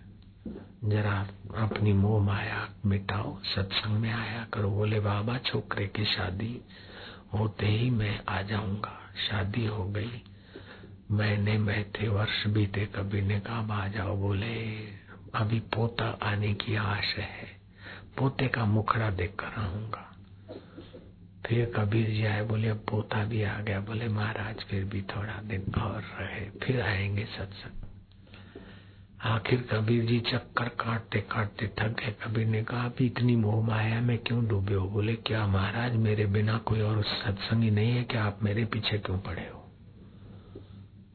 जरा 0.83 1.27
अपनी 1.57 1.93
मोह 1.93 2.23
माया 2.23 2.69
मिटाओ, 2.85 3.41
सत्संग 3.43 3.97
में 3.97 4.11
आया 4.11 4.47
करो। 4.53 4.69
बोले, 4.69 4.99
बाबा, 4.99 5.37
छोकरे 5.37 5.87
की 5.87 6.05
शादी 6.05 6.61
होते 7.33 7.65
ही 7.65 7.89
मैं 7.89 8.21
आ 8.29 8.41
जाऊँगा। 8.41 8.99
शादी 9.29 9.65
हो 9.65 9.85
गई। 9.85 10.23
मैंने 11.11 11.57
बैठे, 11.57 12.07
वर्ष 12.07 12.47
बीते, 12.47 12.85
कबीर 12.85 13.23
ने 13.23 13.39
कहा 13.39 13.83
आ 13.83 13.87
जाओ। 13.87 14.17
बोले, 14.17 14.87
अभी 15.35 15.59
पोता 15.59 16.19
आने 16.23 16.53
की 16.53 16.75
आश 16.75 17.15
है। 17.15 17.54
पोते 18.17 18.47
का 18.47 18.65
मुखड़ा 18.65 19.09
देख 19.09 19.35
कर 19.39 19.61
आऊँगा 19.61 20.11
फिर 21.45 21.73
कबीर 21.75 22.07
जी 22.07 22.25
आए, 22.25 22.43
बोले, 22.43 22.69
अब 22.69 22.77
पोता 22.77 23.25
भी 23.25 23.43
आ 23.43 23.59
गया। 23.59 23.79
बोले, 23.79 24.07
महाराज, 24.07 24.55
फिर 24.55 24.83
भी 24.83 25.01
थोड़ा 25.01 25.41
दिन 25.41 25.81
और 25.81 26.01
रहे, 26.01 26.49
फिर 26.49 26.81
आएँगे 26.81 27.25
सत्संग। 27.25 27.81
आखिर 29.21 29.67
कबीर 29.71 30.05
जी 30.05 30.19
चक्कर 30.19 30.69
काटते 30.69 31.19
काटते 31.19 31.67
थक 31.67 31.87
गए। 31.87 32.15
कबीर 32.23 32.47
ने 32.47 32.63
कहा, 32.63 32.85
अभी 32.85 33.05
इतनी 33.05 33.35
मोह 33.35 33.67
माया 33.67 34.01
में 34.01 34.17
क्यों 34.17 34.47
डूबे 34.47 34.73
हो? 34.73 34.87
बोले, 34.87 35.15
क्या 35.15 35.47
महाराज, 35.47 35.95
मेरे 35.95 36.25
बिना 36.25 36.57
कोई 36.57 36.81
और 36.81 37.03
सत्संगी 37.03 37.71
नहीं 37.71 37.91
है, 37.91 38.03
क्या 38.03 38.23
आप 38.23 38.43
मेरे 38.43 38.65
पीछे 38.65 38.97
क्यों 38.97 39.19
पड़े 39.19 39.49
हो? 39.53 39.71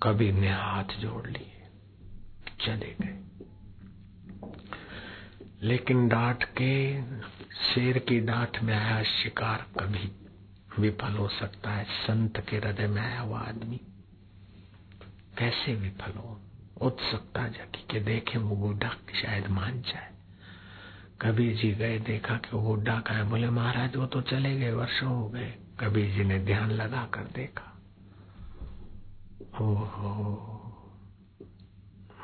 कबीर 0.02 0.34
ने 0.34 0.50
हाथ 0.50 0.84
जोड़ 0.84 1.26
लिए, 1.26 1.62
चले 2.60 2.96
गए। 3.00 3.19
लेकिन 5.62 6.08
डांट 6.08 6.44
के 6.44 7.02
शेर 7.54 7.98
की 7.98 8.20
डांट 8.20 8.58
में 8.62 8.74
आया 8.74 9.02
शिकार 9.02 9.66
कभी 9.80 10.12
विफल 10.78 11.12
हो 11.12 11.28
सकता 11.28 11.70
है, 11.70 11.84
संत 11.84 12.46
के 12.48 12.56
हृदय 12.56 12.86
में 12.86 13.02
आया 13.02 13.22
वो 13.22 13.34
आदमी। 13.34 13.80
कैसे 15.38 15.74
विफल 15.74 16.18
हो? 16.18 16.40
उत्सुकता 16.80 17.48
जगी 17.48 17.86
के 17.90 18.00
देखे 18.00 18.38
वो 18.38 18.56
बूढ़ा 18.56 18.88
शायद 18.88 19.46
मान 19.48 19.82
जाए। 19.82 20.10
कबीर 21.20 21.56
जी 21.56 21.72
गए, 21.72 21.98
देखा 21.98 22.36
कि 22.36 22.56
वो 22.56 22.62
बूढ़ा 22.62 23.00
का 23.00 23.14
है, 23.14 23.24
बोले, 23.24 23.50
महाराज, 23.50 23.96
वो 23.96 24.06
तो 24.06 24.20
चले 24.20 24.58
गए, 24.58 24.72
वर्षों 24.72 25.08
हो 25.08 25.28
गए। 25.28 25.54
कबीर 25.80 26.14
जी 26.14 26.24
ने 26.24 26.38
ध्यान 26.38 26.70
लगा 26.70 27.04
कर 27.04 27.20
देखा। 27.20 27.78
ओहो, 29.60 30.24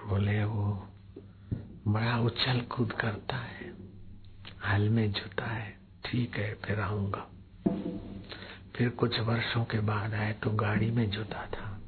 बोले, 0.07 0.45
वो 0.45 0.89
बड़ा 1.89 2.19
उछल 2.19 2.61
कूद 2.61 2.93
करता 2.93 3.37
है। 3.37 3.75
हल 4.67 4.89
में 4.89 5.13
जुटा 5.13 5.45
है। 5.45 5.79
ठीक 6.05 6.37
है, 6.37 6.55
फिर 6.55 6.81
आऊँगा। 6.81 7.29
फिर 8.77 8.89
कुछ 8.89 9.21
वर्षों 9.21 9.65
के 9.65 9.81
बाद 9.81 10.15
आए 10.15 10.33
तो 10.33 10.51
गाड़ी 10.51 10.91
में 10.91 11.11
जुटा 11.11 11.47
था। 11.47 11.81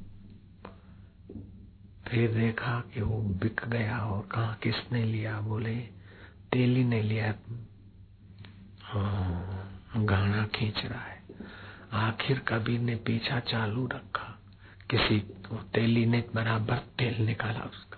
फिर 2.07 2.33
देखा 2.33 2.83
कि 2.93 3.01
वो 3.01 3.21
बिक 3.21 3.61
गया 3.67 3.97
और 3.97 4.21
कहा 4.21 4.57
किसने 4.63 5.03
लिया, 5.03 5.39
बोले, 5.39 5.75
तेली 6.51 6.83
ने 6.83 7.01
लिया। 7.01 7.33
हाँ 8.81 9.81
गाना 9.97 10.47
खींच 10.47 10.85
रहा 10.85 11.01
है। 11.01 11.23
आखिर 11.93 12.39
कबीर 12.39 12.79
ने 12.79 12.95
पीछा 12.95 13.39
चालू 13.39 13.87
रखा। 13.87 14.39
किसी 14.89 15.19
तेली 15.73 16.05
ने 16.05 16.25
बराबर 16.35 16.77
तेल 16.77 17.25
निकाला 17.25 17.59
उसका। 17.59 17.88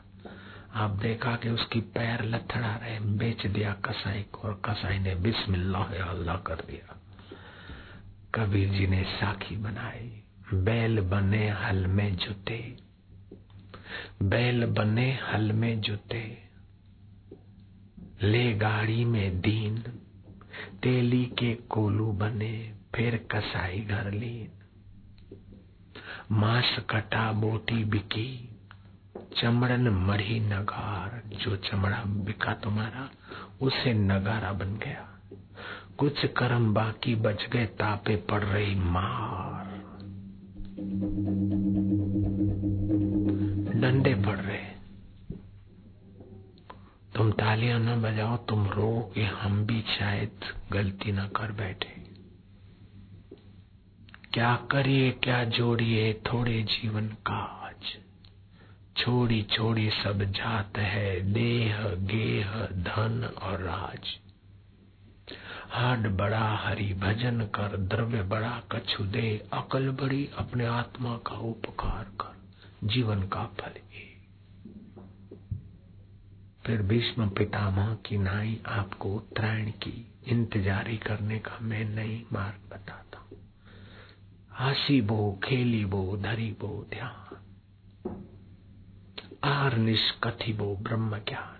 आप 0.73 0.89
देखा 0.89 1.35
कि 1.35 1.49
उसकी 1.49 1.81
पैर 1.81 2.23
लथड़ा 2.25 2.75
रहे, 2.75 2.99
बेच 2.99 3.47
दिया 3.47 3.73
कसाई 3.73 4.23
को 4.23 4.39
और 4.39 4.61
कसाई 4.65 4.99
ने 4.99 5.15
बिस्मिल्लाह 5.15 5.83
अल्लाह 5.83 6.37
कर 6.37 6.55
दिया। 6.55 7.01
कबीर 8.35 8.69
जी 8.69 8.87
ने 8.87 9.03
साखी 9.03 9.55
बनाई। 9.55 10.23
बैल 10.53 11.01
बने 11.01 11.49
हल 11.49 11.87
में 11.87 12.15
जुते। 12.15 12.77
बैल 14.23 14.65
बने 14.65 15.19
हल 15.23 15.51
में 15.51 15.81
जुते। 15.81 16.37
ले 18.23 18.53
गाड़ी 18.53 19.05
में 19.05 19.41
दीन। 19.41 19.83
तेली 20.83 21.25
के 21.25 21.55
कोलू 21.55 22.11
बने, 22.11 22.75
फिर 22.95 23.27
कसाई 23.31 23.79
घर 23.79 24.11
लीन। 24.11 24.51
मांस 26.31 26.77
कटा, 26.89 27.31
बोटी 27.31 27.83
बिकी। 27.83 28.47
चमड़न 29.37 29.89
मरी 29.89 30.39
नगार, 30.39 31.23
जो 31.37 31.55
चमड़ा 31.55 32.03
बिका 32.05 32.53
तुम्हारा, 32.53 33.09
उसे 33.61 33.93
नगारा 33.93 34.53
बन 34.53 34.75
गया। 34.75 35.07
कुछ 35.97 36.25
कर्म 36.25 36.73
बाकी 36.73 37.15
बच 37.15 37.47
गए, 37.47 37.65
तापे 37.65 38.15
पड़ 38.15 38.43
रही 38.43 38.75
मार। 38.75 39.65
डंडे 43.79 44.15
पड़ 44.15 44.37
रहे। 44.37 44.71
तुम 47.15 47.31
तालियाँ 47.31 47.79
न 47.79 48.01
बजाओ, 48.01 48.37
तुम 48.37 48.67
रो 48.67 49.11
कि 49.15 49.21
हम 49.21 49.65
भी 49.65 49.81
शायद 49.81 50.31
गलती 50.71 51.11
न 51.11 51.27
कर 51.27 51.51
बैठे। 51.51 52.01
क्या 54.33 54.55
करिए, 54.55 55.11
क्या 55.11 55.43
जोड़िए, 55.43 56.13
थोड़े 56.13 56.63
जीवन 56.63 57.07
का। 57.07 57.60
छोड़ी 58.97 59.41
छोड़ी 59.41 59.89
सब 59.89 60.23
जात 60.23 60.77
है, 60.77 61.21
देह, 61.21 61.83
गेह, 61.83 62.51
धन 62.65 63.33
और 63.41 63.59
राज। 63.59 64.07
हाड 65.69 66.07
बड़ा 66.17 66.55
हरि 66.55 66.93
भजन 66.93 67.41
कर, 67.41 67.77
द्रव्य 67.77 68.23
बड़ा 68.23 68.61
कछु 68.71 69.03
दे, 69.03 69.49
अकल 69.53 69.89
बड़ी 69.89 70.29
अपने 70.37 70.65
आत्मा 70.65 71.17
का 71.17 71.35
उपकार 71.35 72.03
कर, 72.03 72.35
जीवन 72.87 73.21
का 73.27 73.45
फल 73.45 73.71
ये 73.71 74.07
फिर 76.65 76.81
भीष्म 76.81 77.29
पितामह 77.29 77.93
की 78.05 78.17
नाई 78.17 78.59
आपको 78.65 79.13
उत्तरायण 79.15 79.71
की 79.71 80.13
इंतजारी 80.27 80.97
करने 80.97 81.39
का 81.39 81.57
मैं 81.61 81.85
नई 81.85 82.25
मार्ग 82.33 82.69
बताता 82.73 83.19
हूँ। 83.19 83.37
हसी 84.59 85.01
बो, 85.01 85.39
खेली 85.43 85.85
बो, 85.85 86.17
धरी 86.17 86.51
बो, 86.51 86.87
ध्यान। 86.89 87.21
आर 89.51 89.77
निष्कथी 89.77 90.53
बो 90.53 90.75
ब्रह्म 90.75 91.17
ज्ञान 91.17 91.57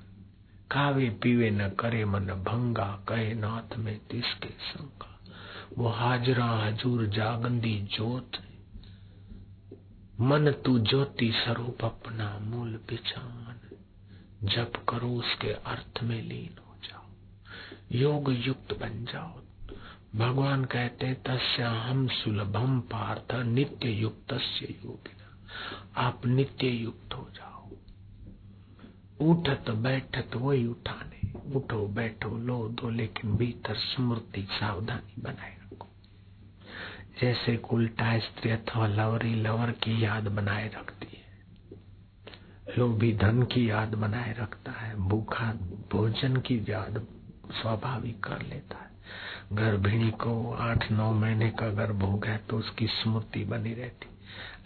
खावे 0.71 1.09
पीवे 1.09 1.49
न 1.49 1.69
करे 1.69 2.05
मन 2.05 2.25
भंगा, 2.25 3.05
कहे 3.07 3.33
नाथ 3.33 3.77
में 3.77 3.99
तिसके 4.11 4.47
संगा 4.47 5.19
वो 5.77 5.87
हाजरा 5.87 6.45
हजूर 6.45 7.05
जागंदी 7.05 7.81
जोत 7.81 8.31
मन 10.19 10.51
तू 10.51 10.79
ज्योति 10.79 11.31
स्वरूप 11.31 11.85
अपना 11.85 12.39
मूल 12.39 12.79
पिछान 12.89 13.77
जब 14.43 14.71
करो 14.85 15.09
उसके 15.09 15.53
अर्थ 15.53 16.03
में 16.03 16.21
लीन 16.21 16.55
हो 16.67 16.75
जाओ। 16.83 17.05
योग 17.91 18.33
युक्त 18.33 18.73
बन 18.73 19.05
जाओ। 19.05 19.39
भगवान 20.15 20.65
कहते 20.65 21.13
तस्या 21.13 21.71
हम 21.71 22.07
सुलभम 22.07 22.79
पार्थ, 22.79 23.35
नित्य 23.35 23.89
युक्त 23.89 24.33
योगिना। 24.63 25.47
आप 25.97 26.25
नित्य 26.25 26.67
युक्त 26.67 27.13
हो 27.13 27.29
जाओ। 27.35 27.60
उठत 29.21 29.71
बैठत 29.71 30.29
वही 30.35 30.67
उठाने। 30.67 31.33
उठो, 31.55 31.87
बैठो, 31.87 32.37
लो, 32.37 32.69
दो, 32.69 32.89
लेकिन 32.89 33.35
भीतर 33.35 33.75
स्मृति, 33.75 34.47
सावधानी 34.51 35.15
बनाए 35.19 35.57
रखो। 35.65 35.87
जैसे 37.21 37.61
उल्टा 37.71 38.19
स्त्री 38.19 38.51
अथवा 38.51 38.87
लवरी 38.87 39.35
लवर 39.35 39.71
की 39.71 40.03
याद 40.03 40.23
बनाए 40.27 40.67
रखती 40.67 41.07
है। 41.11 41.21
लोभी 42.77 43.17
धन 43.17 43.43
की 43.43 43.69
याद 43.69 43.95
बनाए 43.95 44.35
रखता 44.39 44.71
है। 44.71 44.95
भूखा 44.95 45.53
भोजन 45.91 46.35
की 46.35 46.65
याद 46.69 47.07
स्वाभाविक 47.51 48.23
कर 48.23 48.41
लेता 48.41 48.77
है। 48.77 48.91
गर्भिणी 49.53 50.11
को 50.11 50.53
आठ, 50.53 50.91
नौ 50.91 51.13
महीने 51.13 51.49
का 51.49 51.69
गर्भ 51.69 52.03
हो 52.03 52.17
गया 52.17 52.37
तो 52.37 52.57
उसकी 52.57 52.87
स्मृति 52.87 53.43
बनी 53.43 53.73
रहती। 53.73 54.07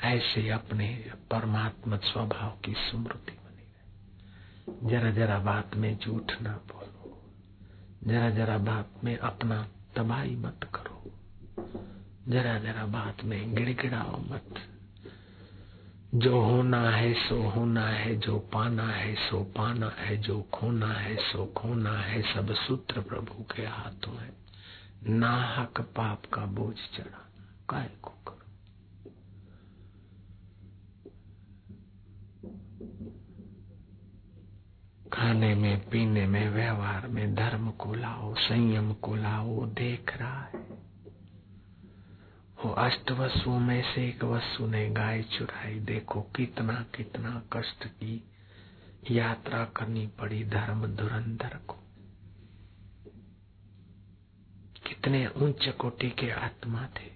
ऐसे 0.07 0.49
अपने 0.49 1.11
परमात्मा 1.31 1.97
स्वभाव 1.97 2.49
की 2.65 2.73
स्मृति। 2.73 3.37
जरा 4.69 5.11
जरा 5.11 5.39
बात 5.39 5.75
में 5.75 5.97
झूठ 5.97 6.41
ना 6.41 6.53
बोलो। 6.53 7.33
जरा 8.03 8.29
जरा 8.29 8.57
बात 8.57 8.89
में 9.03 9.17
अपना 9.17 9.67
तबाही 9.95 10.35
मत 10.35 10.59
करो। 10.75 11.11
जरा 12.27 12.59
जरा 12.59 12.85
बात 12.85 13.23
में 13.23 13.55
गिड़गिड़ाओ 13.55 14.19
मत। 14.19 14.55
जो 16.15 16.41
होना 16.41 16.89
है 16.89 17.13
सो 17.13 17.49
होना 17.49 17.87
है, 17.87 18.15
जो 18.15 18.39
पाना 18.39 18.87
है 18.87 19.15
सो 19.15 19.43
पाना 19.43 19.89
है, 19.89 20.17
जो 20.17 20.41
खोना 20.41 20.93
है 20.93 21.15
सो 21.15 21.45
खोना 21.45 21.97
है, 21.97 22.33
सब 22.33 22.53
सूत्र 22.53 23.01
प्रभु 23.01 23.43
के 23.55 23.61
हाथों 23.61 24.17
है। 24.17 24.33
नाहक 25.07 25.81
पाप 25.81 26.25
का 26.33 26.45
बोझ 26.45 26.75
चढ़ा 26.75 27.29
काय 27.69 27.91
को 28.01 28.09
करो 28.09 28.35
खाने 35.15 35.55
में, 35.55 35.89
पीने 35.89 36.27
में, 36.27 36.49
व्यवहार 36.49 37.07
में, 37.07 37.35
धर्म 37.35 37.71
को 37.71 37.93
लाओ, 37.93 38.35
संयम 38.35 38.93
को 38.93 39.15
लाओ 39.15 39.65
देख 39.65 40.17
रहा 40.17 40.41
है। 40.41 40.59
वो 42.65 42.69
अष्ट 42.69 43.11
वसुओं 43.11 43.59
में 43.59 43.95
से 43.95 44.07
एक 44.07 44.23
वसु 44.23 44.67
ने 44.67 44.89
गाय 44.89 45.23
चुराई। 45.23 45.79
देखो 45.79 46.21
कितना 46.21 46.85
कितना 46.95 47.43
कष्ट 47.53 47.85
की 47.85 48.23
यात्रा 49.11 49.65
करनी 49.65 50.07
पड़ी 50.07 50.43
धर्म 50.43 50.85
धुरंधर 50.85 51.59
को। 51.67 51.75
कितने 54.87 55.27
उच्च 55.27 55.69
कोटि 55.69 56.09
के 56.09 56.31
आत्मा 56.31 56.85
थे। 56.85 57.11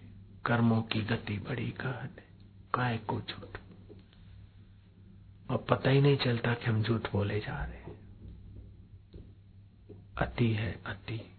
कर्मों 0.46 0.82
की 0.82 1.02
गति 1.02 1.38
बड़ी 1.38 1.74
गहन 1.82 2.10
है। 2.18 2.26
काय 2.74 2.98
को 2.98 3.22
झूठ। 3.22 3.58
और 5.52 5.58
पता 5.70 5.90
ही 5.90 6.02
नहीं 6.02 6.18
चलता 6.18 6.54
कि 6.54 6.66
हम 6.66 6.84
झूठ 6.84 7.12
बोले 7.12 7.40
जा 7.40 7.66
रहे 7.66 7.79
अति 10.20 10.54
है, 10.54 10.82
अति। 10.86 11.36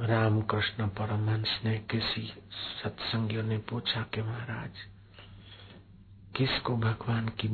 रामकृष्ण 0.00 0.88
परमहंस 0.88 1.60
ने 1.64 1.78
किसी 1.78 2.32
सत्संगियों 2.84 3.42
ने 3.42 3.58
पूछा 3.58 4.02
कि 4.02 4.22
महाराज, 4.22 4.70
किसको 6.36 6.76
भगवान 6.76 7.28
की 7.28 7.48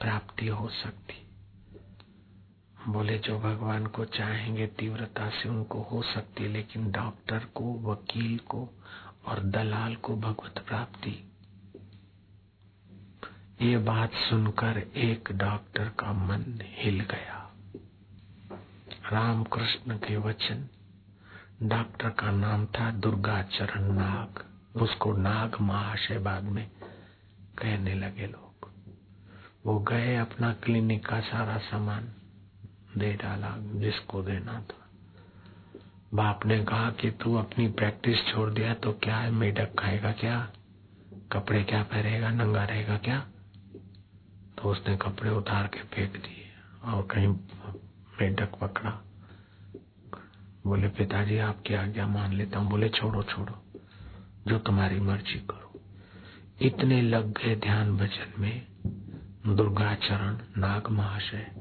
प्राप्ति 0.00 0.48
हो 0.48 0.68
सकती? 0.68 1.26
बोले, 2.88 3.18
जो 3.18 3.38
भगवान 3.38 3.86
को 3.86 4.04
चाहेंगे 4.04 4.66
तीव्रता 4.66 5.30
से 5.30 5.48
उनको 5.48 5.82
हो 5.82 6.02
सकती, 6.02 6.48
लेकिन 6.48 6.90
डॉक्टर 6.90 7.38
को, 7.38 7.80
वकील 7.80 8.38
को 8.38 8.68
और 9.26 9.40
दलाल 9.40 9.94
को 9.94 10.16
भगवत 10.16 10.64
प्राप्ति 10.68 11.30
ये 13.62 13.78
बात 13.78 14.12
सुनकर 14.12 14.78
एक 14.96 15.28
डॉक्टर 15.32 15.88
का 15.88 16.12
मन 16.12 16.60
हिल 16.64 17.00
गया। 17.00 17.54
रामकृष्ण 19.12 19.96
के 19.96 20.16
वचन, 20.16 20.68
डॉक्टर 21.62 22.08
का 22.08 22.30
नाम 22.30 22.66
था 22.66 22.90
दुर्गा 22.90 23.42
चरण 23.42 23.92
नाग। 23.92 24.44
उसको 24.82 25.12
नाग 25.12 25.60
महाशय 25.60 26.18
बाद 26.18 26.42
में 26.42 26.70
कहने 27.58 27.94
लगे 27.94 28.26
लोग। 28.26 28.70
वो 29.66 29.78
गए 29.78 30.16
अपना 30.16 30.52
क्लिनिक 30.52 31.06
का 31.06 31.20
सारा 31.20 31.58
सामान 31.58 32.12
दे 32.98 33.12
डाला, 33.12 33.56
जिसको 33.58 34.22
देना 34.22 34.52
था। 34.52 34.90
बाप 36.14 36.46
ने 36.46 36.64
कहा 36.64 36.90
कि 36.90 37.10
तू 37.10 37.34
अपनी 37.34 37.68
प्रैक्टिस 37.68 38.26
छोड़ 38.26 38.50
दिया 38.50 38.74
तो 38.74 38.92
क्या 38.92 39.16
है, 39.16 39.30
मेढक 39.30 39.74
खाएगा 39.78 40.12
क्या? 40.12 40.52
कपड़े 41.32 41.64
क्या 41.64 41.82
पहनेगा 41.82 42.30
नंगा 42.30 42.64
रहेगा 42.64 42.96
क्या? 42.96 43.26
तो 44.58 44.68
उसने 44.68 44.96
कपड़े 44.96 45.30
उतार 45.30 45.66
के 45.66 45.80
फेंक 45.80 46.12
दिए 46.12 46.50
और 46.84 47.02
कहीं 47.02 47.28
मेढक 48.20 48.54
पकड़ा। 48.60 48.90
बोले, 50.66 50.88
पिताजी, 50.88 51.38
आपकी 51.38 51.74
आज्ञा 51.74 52.06
मान 52.06 52.32
लेता 52.32 52.58
हूँ। 52.58 52.70
बोले, 52.70 52.88
छोड़ो 52.88 53.22
छोड़ो, 53.22 53.80
जो 54.48 54.58
तुम्हारी 54.58 55.00
मर्ज़ी 55.00 55.46
करो। 55.50 55.80
इतने 56.60 57.02
लग 57.02 57.38
गए 57.38 57.56
ध्यान 57.56 57.96
भजन 57.96 58.32
में 58.38 58.66
दुर्गा 59.46 59.94
चरण 59.94 60.60
नाग 60.60 60.90
महाशय, 60.90 61.52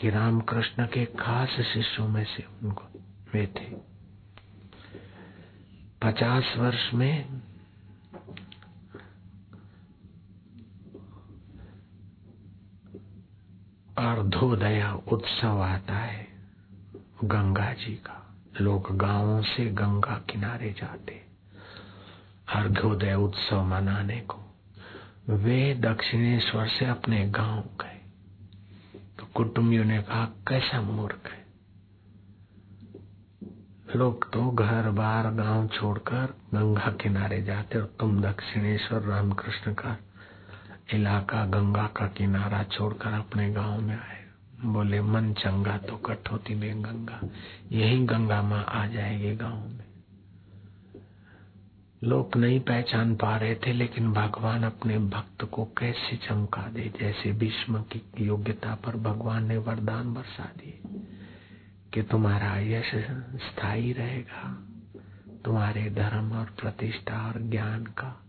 कि 0.00 0.10
रामकृष्ण 0.10 0.86
के 0.86 1.04
खास 1.04 1.48
शिष्यों 1.48 2.08
में 2.08 2.24
से 2.24 2.44
उनको 2.62 2.82
वे 3.34 3.46
थे। 3.46 3.94
पचास 6.02 6.54
वर्ष 6.56 6.94
में 6.94 7.42
अर्धोदया 14.24 14.92
उत्सव 15.12 15.60
आता 15.62 15.94
है 15.94 16.26
गंगा 17.24 17.72
जी 17.72 17.94
का। 17.94 18.14
लोग 18.60 18.86
गाँवों 18.96 19.42
से 19.42 19.64
गंगा 19.70 20.14
किनारे 20.30 20.70
जाते 20.72 21.12
अर्घोदय 22.48 23.14
उत्सव 23.14 23.62
मनाने 23.64 24.20
को 24.20 24.38
वे 25.28 25.74
दक्षिणेश्वर 25.74 26.68
से 26.68 26.86
अपने 26.86 27.28
गाँव 27.30 27.60
गए। 27.80 28.00
तो 29.18 29.26
कुटुंबियों 29.34 29.84
ने 29.84 30.02
कहा, 30.02 30.24
कैसा 30.24 30.80
मूर्ख 30.80 31.28
है? 31.28 31.44
लोग 33.96 34.32
तो 34.32 34.50
घर 34.50 34.90
बार 34.90 35.30
गाँव 35.34 35.68
छोड़कर 35.68 36.34
गंगा 36.54 36.90
किनारे 36.92 37.42
जाते 37.42 37.78
और 37.78 37.96
तुम 38.00 38.20
दक्षिणेश्वर, 38.22 39.02
रामकृष्ण 39.02 39.74
का 39.74 39.96
इलाका, 40.92 41.46
गंगा 41.46 41.86
का 41.86 42.06
किनारा 42.06 42.62
छोड़कर 42.62 43.12
अपने 43.12 43.52
गाँव 43.52 43.80
में 43.80 43.96
आए। 43.96 44.24
बोले, 44.64 45.00
मन 45.00 45.32
चंगा 45.32 45.78
तो 45.78 45.96
कठोती 45.96 46.54
में 46.54 46.84
गंगा। 46.84 47.20
यही 47.72 48.06
गंगा 48.06 48.42
माँ 48.42 48.64
आ 48.68 48.86
जाएगी 48.86 49.36
गाँव 49.36 49.68
में। 49.68 49.84
लोग 52.04 52.36
नहीं 52.36 52.60
पहचान 52.60 53.16
पा 53.16 53.36
रहे 53.36 53.54
थे, 53.54 53.72
लेकिन 53.72 54.12
भगवान 54.12 54.62
अपने 54.62 54.98
भक्त 54.98 55.44
को 55.44 55.64
कैसे 55.64 56.16
चमका 56.16 56.62
दे, 56.62 56.92
जैसे 57.00 57.32
भीष्म 57.32 57.82
की 57.82 58.02
योग्यता 58.18 58.74
पर 58.74 58.96
भगवान 58.96 59.46
ने 59.46 59.56
वरदान 59.56 60.14
बरसा 60.14 60.44
दिए 60.44 60.80
कि 61.94 62.02
तुम्हारा 62.02 62.58
यश 62.58 62.90
स्थायी 63.36 63.92
रहेगा। 63.92 64.68
तुम्हारे 65.44 65.90
धर्म 65.90 66.32
और 66.32 66.44
प्रतिष्ठा 66.44 67.26
और 67.26 67.42
ज्ञान 67.42 67.84
का 67.84 68.23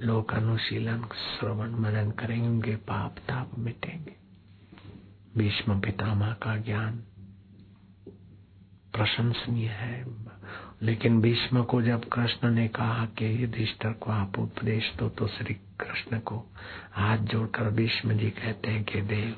लोक 0.00 0.34
अनुशीलन 0.34 1.02
श्रवण, 1.02 1.70
मनन 1.70 2.10
करेंगे 2.10 2.48
उनके 2.48 2.76
पाप 2.76 3.18
ताप 3.18 3.58
मिटेंगे। 3.58 4.16
भीष्म, 5.38 5.80
पितामह 5.80 6.32
का 6.32 6.56
ज्ञान 6.56 6.96
प्रशंसनीय 8.92 9.68
है। 9.68 10.04
लेकिन 10.82 11.20
भीष्म 11.20 11.62
को 11.64 11.82
जब 11.82 12.08
कृष्ण 12.08 12.50
ने 12.50 12.68
कहा 12.68 13.06
कि 13.06 13.42
युधिष्ठर 13.42 13.92
को 13.92 14.10
आप 14.12 14.38
उपदेश 14.38 14.92
दो 14.96 15.08
तो 15.08 15.26
श्री 15.26 15.54
कृष्ण 15.54 16.18
को 16.18 16.46
हाथ 16.92 17.18
जोड़कर 17.18 17.70
भीष्म 17.70 18.12
जी 18.12 18.30
कहते 18.30 18.70
हैं 18.70 18.84
कि 18.84 19.00
देव, 19.00 19.36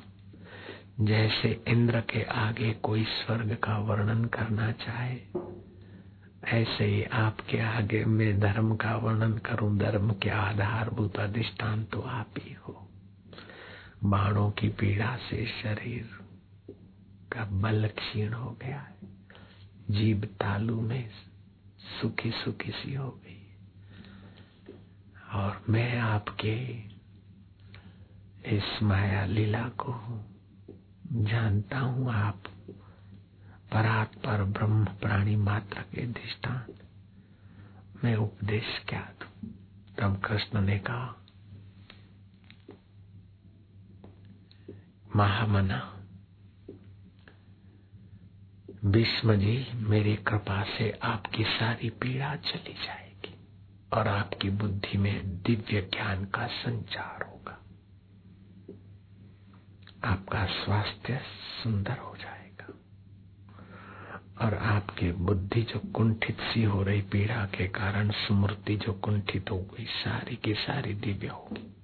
जैसे 1.01 1.65
इंद्र 1.69 2.01
के 2.01 2.23
आगे 2.23 2.73
कोई 2.73 3.05
स्वर्ग 3.05 3.55
का 3.55 3.79
वर्णन 3.79 4.25
करना 4.25 4.73
चाहे 4.73 5.17
ऐसे 6.43 6.85
ही 6.85 7.03
आपके 7.05 7.59
आगे 7.61 8.05
मैं 8.05 8.39
धर्म 8.41 8.75
का 8.77 8.95
वर्णन 8.97 9.33
करूँ, 9.39 9.77
धर्म 9.79 10.13
के 10.13 10.31
आधारभूत 10.31 11.19
अधिष्ठान 11.19 11.85
तो 11.85 12.01
आप 12.01 12.35
ही 12.39 12.55
हो। 12.69 12.89
बाणों 14.05 14.51
की 14.51 14.69
पीड़ा 14.69 15.17
से 15.17 15.47
शरीर 15.53 16.09
का 17.33 17.45
बल 17.61 17.89
क्षीण 17.89 18.33
हो 18.33 18.51
गया 18.63 18.81
है। 18.81 18.97
जीव 19.91 20.25
तालू 20.41 20.81
में 20.81 21.09
सुखी 22.01 22.31
सुखी 22.35 22.73
सी 22.73 22.95
हो 22.95 23.09
गई 23.25 23.37
और 25.35 25.63
मैं 25.69 25.99
आपके 25.99 26.57
इस 28.57 28.83
माया 28.83 29.25
लीला 29.27 29.69
को 29.81 29.95
जानता 31.25 31.79
हूँ, 31.79 32.13
आप 32.13 32.43
परात 33.73 34.15
पर 34.15 34.45
ब्रह्म 34.45 34.85
प्राणी 34.85 35.37
मात्र 35.37 35.83
के 35.83 36.07
दृष्टान 36.07 36.75
मैं 38.05 38.17
उपदेश 38.17 38.85
क्या 38.89 39.13
दू? 39.21 39.49
तब 39.99 40.21
कृष्ण 40.21 40.61
ने 40.61 40.79
कहा, 40.79 41.15
महामना, 45.17 45.95
भीष्म 48.85 49.35
जी, 49.35 49.67
मेरी 49.75 50.17
कृपा 50.17 50.63
से 50.63 50.91
आपकी 50.91 51.45
सारी 51.45 51.91
पीड़ा 51.91 52.37
चली 52.37 52.73
जाएगी 52.73 53.35
और 53.93 54.09
आपकी 54.09 54.51
बुद्धि 54.51 54.99
में 54.99 55.43
दिव्य 55.43 55.81
ज्ञान 55.81 56.25
का 56.25 56.47
संचार 56.47 57.23
होगा। 57.23 57.65
आपका 60.05 60.47
स्वास्थ्य 60.47 61.21
सुंदर 61.63 61.99
हो 61.99 62.17
जाएगा। 62.17 62.38
और 64.41 64.55
आपकी 64.55 65.13
बुद्धि 65.13 65.63
जो 65.63 65.93
कुंठित 65.93 66.37
सी 66.41 66.63
हो 66.63 66.83
रही 66.83 67.03
पीड़ा 67.03 67.47
के 67.47 67.69
कारण 67.69 68.11
स्मृति 68.11 68.77
जो 68.77 68.93
कुंठित 68.93 69.51
हो 69.51 69.59
गई, 69.59 69.85
सारी 69.85 70.37
की 70.37 70.55
सारी 70.55 70.95
दिव्य 70.95 71.27
होगी। 71.27 71.75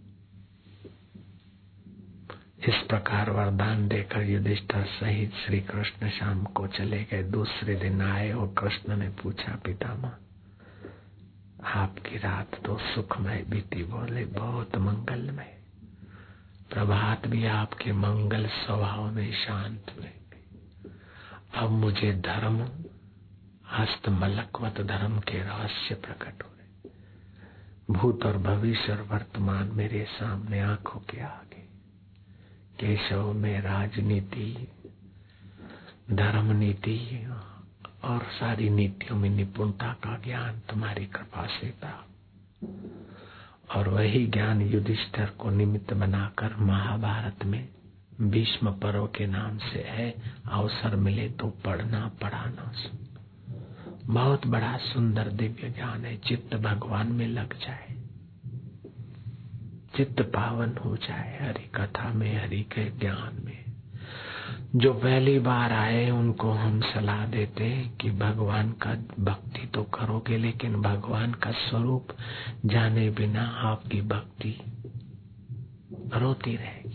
इस 2.69 2.75
प्रकार 2.75 3.31
वरदान 3.31 3.89
देकर 3.89 4.23
युधिष्ठर 4.23 4.85
सहित 4.85 5.33
श्री 5.35 5.61
कृष्ण 5.61 6.11
शाम 6.11 6.45
को 6.45 6.67
चले 6.67 7.05
गए। 7.05 7.23
दूसरे 7.23 7.75
दिन 7.75 8.03
आए 8.03 8.33
और 8.33 8.55
कृष्ण 8.59 8.97
ने 8.97 9.09
पूछा, 9.09 9.57
पितामह, 9.65 10.13
आपकी 11.65 12.17
रात 12.17 12.51
तो 12.65 12.79
सुखमय 12.79 13.45
बीती। 13.49 13.85
बोले, 13.85 14.25
बहुत 14.25 14.77
मंगलमय। 14.77 15.59
प्रभात 16.71 17.27
भी 17.27 17.47
आपके 17.47 17.93
मंगल 17.93 18.47
स्वभाव 18.47 19.11
में 19.11 19.33
शांत 19.33 19.87
हुए। 19.99 20.24
अब 21.55 21.71
मुझे 21.71 22.13
धर्म, 22.13 22.61
हस्त 23.73 24.09
मलकवत 24.09 24.81
धर्म 24.81 25.19
के 25.21 25.39
रहस्य 25.39 25.95
प्रकट 25.95 26.43
हो 26.43 26.51
रहे 26.51 26.91
भूत 27.91 28.25
और 28.25 28.39
भविष्य 28.39 28.93
और 28.93 29.03
वर्तमान 29.03 29.71
मेरे 29.75 30.05
सामने 30.11 30.61
आँखों 30.61 31.01
के 31.01 31.21
आगे। 31.21 31.63
केशव 32.81 33.33
में 33.33 33.61
राजनीति 33.61 34.69
धर्म 36.11 36.53
नीति 36.53 37.29
और 38.05 38.23
सारी 38.23 38.71
नीतियों 38.71 39.19
में 39.19 39.31
निपुणता 39.31 39.93
का 39.93 40.19
ज्ञान 40.19 40.59
तुम्हारी 40.59 41.07
कृपा 41.07 41.47
से 41.47 41.71
था 41.71 42.07
और 43.75 43.89
वही 43.89 44.27
ज्ञान 44.27 44.63
युधिष्ठर 44.63 45.27
को 45.27 45.51
निमित्त 45.51 45.95
बनाकर 45.95 46.57
महाभारत 46.57 47.45
में 47.45 47.69
भीष्म 48.21 48.71
पर्व 48.71 49.07
के 49.07 49.27
नाम 49.27 49.59
से 49.59 49.79
है, 49.79 50.15
अवसर 50.47 50.97
मिले 50.97 51.29
तो 51.29 51.47
पढ़ना, 51.47 52.11
पढ़ाना 52.23 52.73
बहुत 54.07 54.47
बड़ा 54.47 54.77
सुंदर 54.77 55.29
दिव्य 55.29 55.71
ज्ञान 55.71 56.05
है, 56.05 56.17
चित्त 56.17 56.57
भगवान 56.57 57.13
में 57.13 57.29
लग 57.29 57.55
जाए। 57.55 57.97
चित्त 59.97 60.23
पावन 60.23 60.77
हो 60.85 60.97
जाए 60.97 61.39
हरि 61.43 61.71
कथा 61.75 62.13
में, 62.13 62.43
हरि 62.43 62.63
के 62.63 62.91
ज्ञान 62.91 63.43
में। 63.45 63.65
जो 64.77 64.95
पहली 64.95 65.39
बार 65.39 65.73
आए, 65.73 66.11
उनको 66.11 66.51
हम 66.51 66.81
सलाह 66.81 67.27
देते 67.27 67.91
कि 68.01 68.11
भगवान 68.11 68.73
का 68.73 68.95
भक्ति 69.21 69.67
तो 69.67 69.83
करोगे, 69.83 70.37
लेकिन 70.39 70.83
भगवान 70.83 71.33
का 71.33 71.51
स्वरूप 71.51 72.09
जाने 72.67 73.11
बिना 73.11 73.43
आपकी 73.43 74.01
भक्ति 74.01 74.61
रोती 76.15 76.57
रहेगी। 76.57 76.94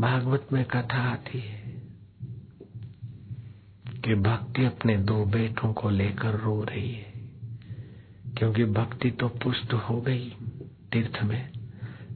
भागवत 0.00 0.46
में 0.52 0.64
कथा 0.64 1.02
आती 1.12 1.38
है 1.38 1.58
कि 4.04 4.14
भक्ति 4.14 4.64
अपने 4.64 4.96
दो 4.96 5.24
बेटों 5.24 5.72
को 5.72 5.90
लेकर 5.90 6.34
रो 6.34 6.62
रही 6.64 6.90
है, 6.90 7.12
क्योंकि 8.38 8.64
भक्ति 8.64 9.10
तो 9.10 9.28
पुष्ट 9.28 9.72
हो 9.72 10.00
गई 10.00 10.36
तीर्थ 10.92 11.22
में, 11.22 11.50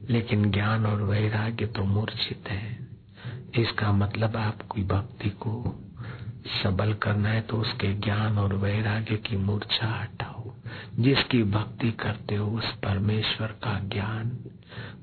लेकिन 0.09 0.51
ज्ञान 0.51 0.85
और 0.85 1.01
वैराग्य 1.01 1.65
तो 1.65 1.83
मूर्छित 1.83 2.49
है। 2.49 2.87
इसका 3.55 3.91
मतलब 3.91 4.35
आपकी 4.37 4.83
भक्ति 4.83 5.29
को 5.29 5.81
सबल 6.63 6.93
करना 6.93 7.29
है 7.29 7.41
तो 7.41 7.57
उसके 7.57 7.93
ज्ञान 7.93 8.37
और 8.37 8.53
वैराग्य 8.53 9.17
की 9.17 9.37
मूर्छा 9.37 9.87
हटाओ। 9.87 10.53
जिसकी 10.99 11.43
भक्ति 11.43 11.91
करते 11.91 12.35
हो 12.35 12.47
उस 12.47 12.71
परमेश्वर 12.75 13.47
का 13.47 13.79
ज्ञान। 13.79 14.29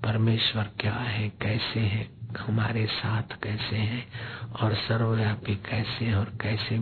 परमेश्वर 0.03 0.71
क्या 0.81 0.95
है, 0.95 1.29
कैसे 1.29 1.81
है 1.81 2.22
हमारे 2.39 2.87
साथ 2.87 3.37
कैसे 3.43 3.77
हैं 3.77 4.07
और 4.63 4.75
सर्वव्यापी 4.75 5.55
कैसे 5.69 6.13
और 6.15 6.33
कैसे 6.41 6.79